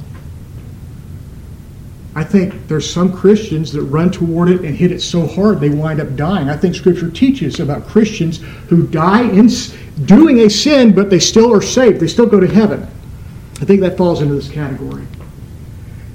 I 2.14 2.24
think 2.24 2.68
there's 2.68 2.88
some 2.88 3.12
Christians 3.12 3.72
that 3.72 3.82
run 3.82 4.10
toward 4.10 4.50
it 4.50 4.62
and 4.62 4.76
hit 4.76 4.92
it 4.92 5.00
so 5.00 5.26
hard 5.26 5.60
they 5.60 5.70
wind 5.70 6.00
up 6.00 6.14
dying. 6.16 6.48
I 6.48 6.56
think 6.56 6.74
Scripture 6.74 7.10
teaches 7.10 7.60
about 7.60 7.86
Christians 7.86 8.38
who 8.68 8.86
die 8.86 9.22
in 9.22 9.48
doing 10.04 10.40
a 10.40 10.50
sin, 10.50 10.94
but 10.94 11.10
they 11.10 11.20
still 11.20 11.52
are 11.54 11.62
saved. 11.62 12.00
They 12.00 12.06
still 12.06 12.26
go 12.26 12.40
to 12.40 12.46
heaven. 12.46 12.86
I 13.60 13.64
think 13.64 13.80
that 13.80 13.96
falls 13.96 14.20
into 14.20 14.34
this 14.34 14.50
category. 14.50 15.06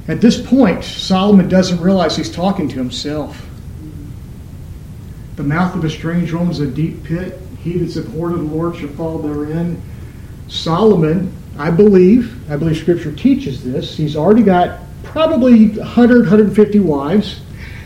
At 0.07 0.19
this 0.19 0.41
point, 0.41 0.83
Solomon 0.83 1.47
doesn't 1.47 1.79
realize 1.79 2.17
he's 2.17 2.31
talking 2.31 2.67
to 2.67 2.75
himself. 2.75 3.45
The 5.35 5.43
mouth 5.43 5.75
of 5.75 5.83
a 5.85 5.89
strange 5.89 6.33
woman 6.33 6.51
is 6.51 6.59
a 6.59 6.67
deep 6.67 7.03
pit. 7.03 7.39
He 7.59 7.77
that's 7.77 7.95
abhorred 7.95 8.33
of 8.33 8.39
the 8.39 8.55
Lord 8.55 8.75
shall 8.75 8.89
fall 8.89 9.17
therein. 9.19 9.81
Solomon, 10.49 11.33
I 11.57 11.71
believe, 11.71 12.51
I 12.51 12.57
believe 12.57 12.77
Scripture 12.77 13.13
teaches 13.13 13.63
this. 13.63 13.95
He's 13.95 14.15
already 14.17 14.43
got 14.43 14.81
probably 15.03 15.69
100, 15.69 16.21
150 16.21 16.79
wives. 16.79 17.41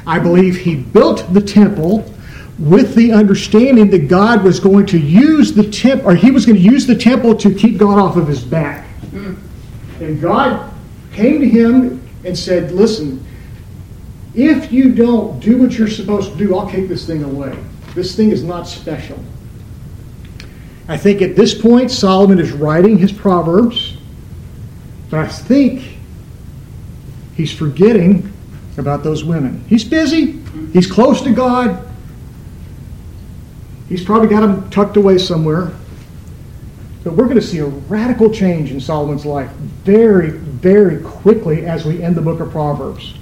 I 0.08 0.17
believe 0.19 0.58
he 0.58 0.75
built 0.75 1.32
the 1.34 1.41
temple 1.41 2.12
with 2.58 2.95
the 2.95 3.12
understanding 3.12 3.91
that 3.91 4.08
God 4.08 4.43
was 4.43 4.60
going 4.60 4.88
to 4.88 4.97
use 4.97 5.53
the 5.53 5.69
temple, 5.69 6.10
or 6.10 6.15
he 6.15 6.32
was 6.32 6.45
going 6.45 6.56
to 6.56 6.62
use 6.62 6.88
the 6.88 6.95
temple 6.95 7.36
to 7.36 7.53
keep 7.53 7.77
God 7.77 7.99
off 7.99 8.15
of 8.15 8.27
his 8.27 8.43
back. 8.43 8.88
Hmm. 9.12 9.36
And 10.01 10.19
God 10.19 10.73
came 11.13 11.39
to 11.41 11.47
him 11.47 12.07
and 12.28 12.38
said, 12.38 12.72
Listen, 12.72 13.26
if 14.36 14.72
you 14.72 14.94
don't 14.94 15.40
do 15.40 15.58
what 15.58 15.78
you're 15.78 15.88
supposed 15.88 16.34
to 16.34 16.38
do, 16.38 16.56
I'll 16.56 16.70
take 16.70 16.88
this 16.88 17.08
thing 17.08 17.24
away. 17.24 17.58
This 17.96 18.16
thing 18.16 18.30
is 18.30 18.44
not 18.44 18.68
special. 18.68 19.18
I 20.88 20.98
think 20.98 21.22
at 21.22 21.36
this 21.36 21.60
point, 21.60 21.90
Solomon 21.90 22.40
is 22.40 22.52
writing 22.52 22.98
his 22.98 23.12
Proverbs, 23.12 23.98
but 25.10 25.20
I 25.20 25.28
think 25.28 25.98
he's 27.36 27.52
forgetting 27.52 28.32
about 28.78 29.04
those 29.04 29.24
women. 29.24 29.66
He's 29.68 29.84
busy, 29.84 30.40
he's 30.74 30.90
close 30.90 31.22
to 31.24 31.32
God, 31.34 31.90
he's 33.90 34.04
probably 34.04 34.28
got 34.28 34.42
them 34.42 34.70
tucked 34.70 34.98
away 34.98 35.18
somewhere. 35.18 35.72
But 37.04 37.13
we're 37.13 37.26
going 37.26 37.36
to 37.36 37.42
see 37.42 37.60
a 37.60 37.66
radical 37.66 38.30
change 38.34 38.72
in 38.72 38.80
Solomon's 38.80 39.26
life 39.26 39.50
very, 39.52 40.32
very 40.62 41.02
quickly 41.02 41.65
as 41.65 41.86
we 41.86 42.02
end 42.02 42.15
the 42.15 42.22
book 42.22 42.39
of 42.39 42.52
Proverbs. 42.52 43.13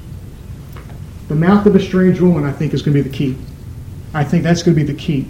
The 1.27 1.35
mouth 1.35 1.65
of 1.65 1.75
a 1.75 1.79
strange 1.79 2.19
woman, 2.19 2.43
I 2.43 2.51
think, 2.51 2.73
is 2.73 2.81
going 2.81 2.95
to 2.95 3.03
be 3.03 3.09
the 3.09 3.15
key. 3.15 3.37
I 4.13 4.23
think 4.23 4.43
that's 4.43 4.63
going 4.63 4.77
to 4.77 4.83
be 4.83 4.91
the 4.91 4.97
key. 4.97 5.27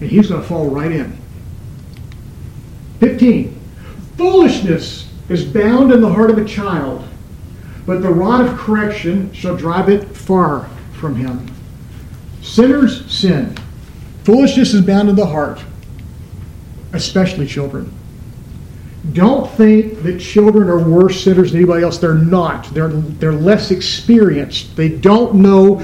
And 0.00 0.10
he's 0.10 0.28
going 0.28 0.40
to 0.40 0.46
fall 0.46 0.68
right 0.70 0.90
in. 0.90 1.16
15. 3.00 3.60
Foolishness 4.16 5.08
is 5.28 5.44
bound 5.44 5.92
in 5.92 6.00
the 6.00 6.12
heart 6.12 6.30
of 6.30 6.38
a 6.38 6.44
child, 6.44 7.06
but 7.84 8.02
the 8.02 8.10
rod 8.10 8.46
of 8.46 8.56
correction 8.58 9.32
shall 9.32 9.56
drive 9.56 9.88
it 9.88 10.04
far 10.16 10.68
from 10.94 11.14
him. 11.14 11.54
Sinners 12.42 13.10
sin. 13.12 13.56
Foolishness 14.24 14.72
is 14.72 14.82
bound 14.82 15.08
in 15.08 15.16
the 15.16 15.26
heart 15.26 15.60
especially 16.96 17.46
children. 17.46 17.92
Don't 19.12 19.50
think 19.52 20.02
that 20.02 20.18
children 20.18 20.68
are 20.68 20.78
worse 20.78 21.22
sinners 21.22 21.52
than 21.52 21.60
anybody 21.60 21.84
else. 21.84 21.98
They're 21.98 22.14
not. 22.14 22.72
They're, 22.74 22.88
they're 22.88 23.32
less 23.32 23.70
experienced. 23.70 24.74
They 24.76 24.88
don't 24.88 25.36
know 25.36 25.76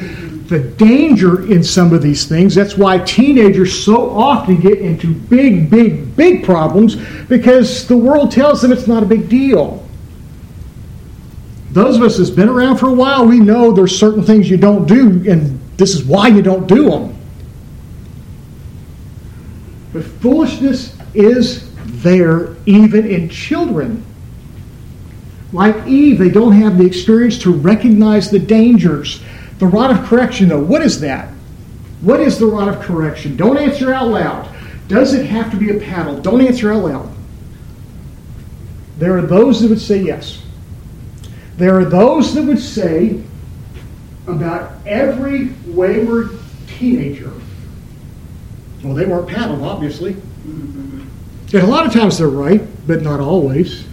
the 0.52 0.58
danger 0.58 1.50
in 1.50 1.64
some 1.64 1.92
of 1.92 2.02
these 2.02 2.26
things. 2.26 2.54
That's 2.54 2.76
why 2.76 2.98
teenagers 2.98 3.84
so 3.84 4.10
often 4.10 4.60
get 4.60 4.78
into 4.78 5.14
big, 5.14 5.70
big, 5.70 6.14
big 6.14 6.44
problems 6.44 6.96
because 7.28 7.86
the 7.86 7.96
world 7.96 8.32
tells 8.32 8.60
them 8.60 8.72
it's 8.72 8.86
not 8.86 9.02
a 9.02 9.06
big 9.06 9.28
deal. 9.28 9.86
Those 11.70 11.96
of 11.96 12.02
us 12.02 12.18
that's 12.18 12.28
been 12.28 12.50
around 12.50 12.76
for 12.76 12.88
a 12.88 12.92
while, 12.92 13.26
we 13.26 13.40
know 13.40 13.72
there's 13.72 13.98
certain 13.98 14.22
things 14.22 14.50
you 14.50 14.58
don't 14.58 14.86
do, 14.86 15.08
and 15.30 15.58
this 15.78 15.94
is 15.94 16.04
why 16.04 16.28
you 16.28 16.42
don't 16.42 16.66
do 16.66 16.90
them. 16.90 17.16
But 19.94 20.04
foolishness 20.04 20.94
is 21.14 21.71
there 22.02 22.56
even 22.66 23.06
in 23.06 23.28
children. 23.28 24.04
Like 25.52 25.86
Eve, 25.86 26.18
they 26.18 26.30
don't 26.30 26.52
have 26.52 26.78
the 26.78 26.86
experience 26.86 27.38
to 27.40 27.52
recognize 27.52 28.30
the 28.30 28.38
dangers. 28.38 29.22
The 29.58 29.66
rod 29.66 29.90
of 29.90 30.04
correction, 30.06 30.48
though, 30.48 30.62
what 30.62 30.82
is 30.82 31.00
that? 31.00 31.28
What 32.00 32.20
is 32.20 32.38
the 32.38 32.46
rod 32.46 32.68
of 32.68 32.80
correction? 32.80 33.36
Don't 33.36 33.58
answer 33.58 33.92
out 33.92 34.08
loud. 34.08 34.48
Does 34.88 35.14
it 35.14 35.26
have 35.26 35.50
to 35.50 35.56
be 35.56 35.70
a 35.70 35.80
paddle? 35.80 36.20
Don't 36.20 36.40
answer 36.40 36.72
out 36.72 36.84
loud. 36.84 37.14
There 38.98 39.16
are 39.16 39.22
those 39.22 39.60
that 39.60 39.68
would 39.68 39.80
say 39.80 40.02
yes. 40.02 40.42
There 41.56 41.78
are 41.78 41.84
those 41.84 42.34
that 42.34 42.44
would 42.44 42.58
say 42.58 43.22
about 44.26 44.72
every 44.86 45.54
wayward 45.66 46.38
teenager, 46.66 47.32
well, 48.82 48.94
they 48.94 49.06
weren't 49.06 49.28
paddled, 49.28 49.62
obviously. 49.62 50.14
Mm-hmm. 50.14 50.91
And 51.52 51.62
a 51.62 51.66
lot 51.66 51.86
of 51.86 51.92
times 51.92 52.18
they're 52.18 52.28
right, 52.28 52.62
but 52.86 53.02
not 53.02 53.20
always. 53.20 53.84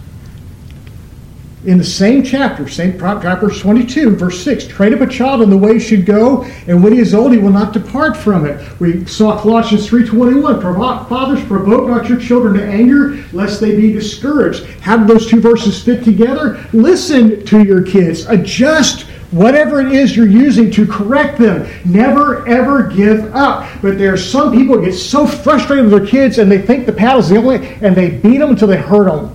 In 1.66 1.76
the 1.76 1.84
same 1.84 2.22
chapter, 2.22 2.66
same 2.68 2.96
Proverbs 2.96 3.60
22, 3.60 4.16
verse 4.16 4.42
6, 4.42 4.66
train 4.68 4.94
up 4.94 5.02
a 5.02 5.06
child 5.06 5.42
in 5.42 5.50
the 5.50 5.58
way 5.58 5.74
he 5.74 5.78
should 5.78 6.06
go, 6.06 6.44
and 6.66 6.82
when 6.82 6.94
he 6.94 7.00
is 7.00 7.12
old, 7.12 7.32
he 7.32 7.38
will 7.38 7.50
not 7.50 7.74
depart 7.74 8.16
from 8.16 8.46
it. 8.46 8.80
We 8.80 9.04
saw 9.04 9.38
Colossians 9.38 9.86
3.21, 9.86 11.06
fathers, 11.06 11.44
provoke 11.44 11.86
not 11.86 12.08
your 12.08 12.18
children 12.18 12.54
to 12.54 12.64
anger, 12.64 13.22
lest 13.34 13.60
they 13.60 13.76
be 13.76 13.92
discouraged. 13.92 14.64
How 14.80 14.96
do 14.96 15.04
those 15.04 15.28
two 15.28 15.42
verses 15.42 15.82
fit 15.82 16.02
together? 16.02 16.64
Listen 16.72 17.44
to 17.44 17.62
your 17.62 17.82
kids. 17.82 18.24
Adjust 18.24 19.04
whatever 19.30 19.80
it 19.80 19.92
is 19.92 20.16
you're 20.16 20.26
using 20.26 20.70
to 20.72 20.86
correct 20.86 21.38
them. 21.38 21.68
Never, 21.84 22.46
ever 22.48 22.88
give 22.88 23.34
up. 23.34 23.68
But 23.80 23.98
there 23.98 24.12
are 24.12 24.18
some 24.18 24.52
people 24.52 24.76
who 24.76 24.86
get 24.86 24.94
so 24.94 25.26
frustrated 25.26 25.86
with 25.86 25.92
their 25.92 26.06
kids, 26.06 26.38
and 26.38 26.50
they 26.50 26.60
think 26.60 26.86
the 26.86 26.92
paddle's 26.92 27.28
the 27.28 27.36
only, 27.36 27.66
and 27.80 27.94
they 27.94 28.10
beat 28.10 28.38
them 28.38 28.50
until 28.50 28.68
they 28.68 28.76
hurt 28.76 29.04
them. 29.04 29.34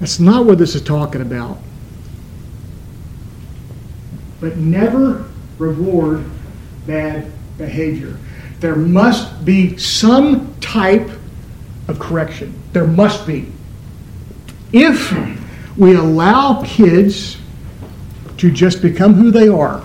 That's 0.00 0.20
not 0.20 0.44
what 0.44 0.58
this 0.58 0.74
is 0.74 0.82
talking 0.82 1.22
about. 1.22 1.58
But 4.40 4.56
never 4.56 5.28
reward 5.58 6.24
bad 6.86 7.32
behavior. 7.56 8.16
There 8.60 8.76
must 8.76 9.44
be 9.44 9.76
some 9.76 10.54
type 10.60 11.10
of 11.88 11.98
correction. 11.98 12.60
There 12.72 12.86
must 12.86 13.26
be. 13.26 13.50
If 14.72 15.12
we 15.76 15.94
allow 15.94 16.62
kids 16.64 17.38
to 18.38 18.50
just 18.50 18.82
become 18.82 19.14
who 19.14 19.30
they 19.30 19.48
are, 19.48 19.84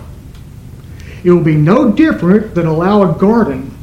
it 1.24 1.32
will 1.32 1.44
be 1.44 1.56
no 1.56 1.92
different 1.92 2.54
than 2.56 2.66
allow 2.66 3.04
a 3.04 3.18
garden 3.18 3.76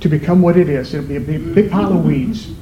to 0.00 0.08
become 0.08 0.42
what 0.42 0.56
it 0.56 0.68
is. 0.68 0.94
It'll 0.94 1.06
be 1.06 1.16
a 1.16 1.20
big, 1.20 1.54
big 1.54 1.70
pile 1.70 1.92
of 1.92 2.04
weeds. 2.04 2.52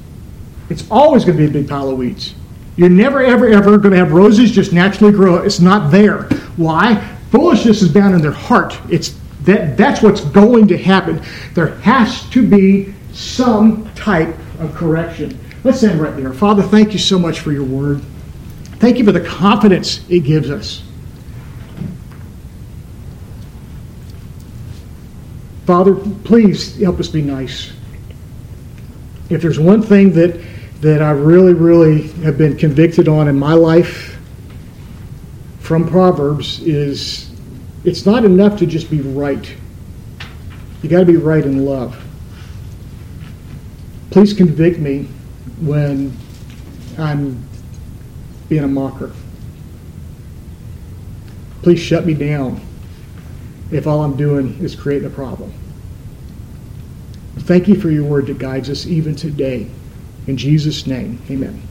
It's 0.69 0.89
always 0.91 1.23
going 1.23 1.37
to 1.37 1.43
be 1.43 1.49
a 1.49 1.61
big 1.61 1.69
pile 1.69 1.89
of 1.89 1.97
weeds. 1.97 2.35
You're 2.75 2.89
never, 2.89 3.23
ever, 3.23 3.47
ever 3.47 3.77
going 3.77 3.91
to 3.91 3.97
have 3.97 4.11
roses 4.11 4.51
just 4.51 4.73
naturally 4.73 5.11
grow. 5.11 5.37
It's 5.37 5.59
not 5.59 5.91
there. 5.91 6.23
Why? 6.57 6.95
Foolishness 7.31 7.81
is 7.81 7.89
bound 7.89 8.15
in 8.15 8.21
their 8.21 8.31
heart. 8.31 8.79
It's 8.89 9.17
that, 9.41 9.77
that's 9.77 10.01
what's 10.01 10.21
going 10.21 10.67
to 10.67 10.77
happen. 10.77 11.21
There 11.53 11.75
has 11.77 12.29
to 12.29 12.47
be 12.47 12.93
some 13.13 13.91
type 13.95 14.35
of 14.59 14.75
correction. 14.75 15.39
Let's 15.63 15.83
end 15.83 15.99
right 15.99 16.15
there. 16.15 16.33
Father, 16.33 16.61
thank 16.61 16.93
you 16.93 16.99
so 16.99 17.17
much 17.17 17.39
for 17.39 17.51
your 17.51 17.63
word. 17.63 18.01
Thank 18.79 18.97
you 18.97 19.05
for 19.05 19.11
the 19.11 19.25
confidence 19.25 20.07
it 20.09 20.19
gives 20.19 20.51
us. 20.51 20.83
Father, 25.67 25.95
please 26.23 26.77
help 26.77 26.97
us 26.97 27.09
be 27.09 27.21
nice. 27.21 27.73
If 29.29 29.41
there's 29.41 29.59
one 29.59 29.81
thing 29.81 30.13
that 30.13 30.41
that 30.79 31.01
I 31.01 31.11
really, 31.11 31.53
really 31.53 32.03
have 32.23 32.37
been 32.37 32.55
convicted 32.55 33.09
on 33.09 33.27
in 33.27 33.37
my 33.37 33.53
life 33.53 34.17
from 35.59 35.85
Proverbs 35.85 36.61
is 36.61 37.31
it's 37.83 38.05
not 38.05 38.23
enough 38.23 38.57
to 38.59 38.65
just 38.65 38.89
be 38.89 39.01
right. 39.01 39.53
You 40.81 40.89
got 40.89 40.99
to 40.99 41.05
be 41.05 41.17
right 41.17 41.43
in 41.43 41.65
love. 41.65 42.01
Please 44.09 44.33
convict 44.33 44.79
me 44.79 45.09
when 45.59 46.15
I'm 46.97 47.43
being 48.47 48.63
a 48.63 48.69
mocker. 48.69 49.11
Please 51.61 51.79
shut 51.79 52.05
me 52.05 52.13
down 52.13 52.61
if 53.71 53.87
all 53.87 54.03
I'm 54.03 54.15
doing 54.15 54.57
is 54.59 54.75
creating 54.75 55.07
a 55.07 55.11
problem. 55.11 55.51
Thank 57.39 57.67
you 57.67 57.79
for 57.79 57.89
your 57.89 58.03
word 58.03 58.27
that 58.27 58.39
guides 58.39 58.69
us 58.69 58.85
even 58.85 59.15
today. 59.15 59.69
In 60.27 60.37
Jesus' 60.37 60.85
name, 60.85 61.21
amen. 61.29 61.66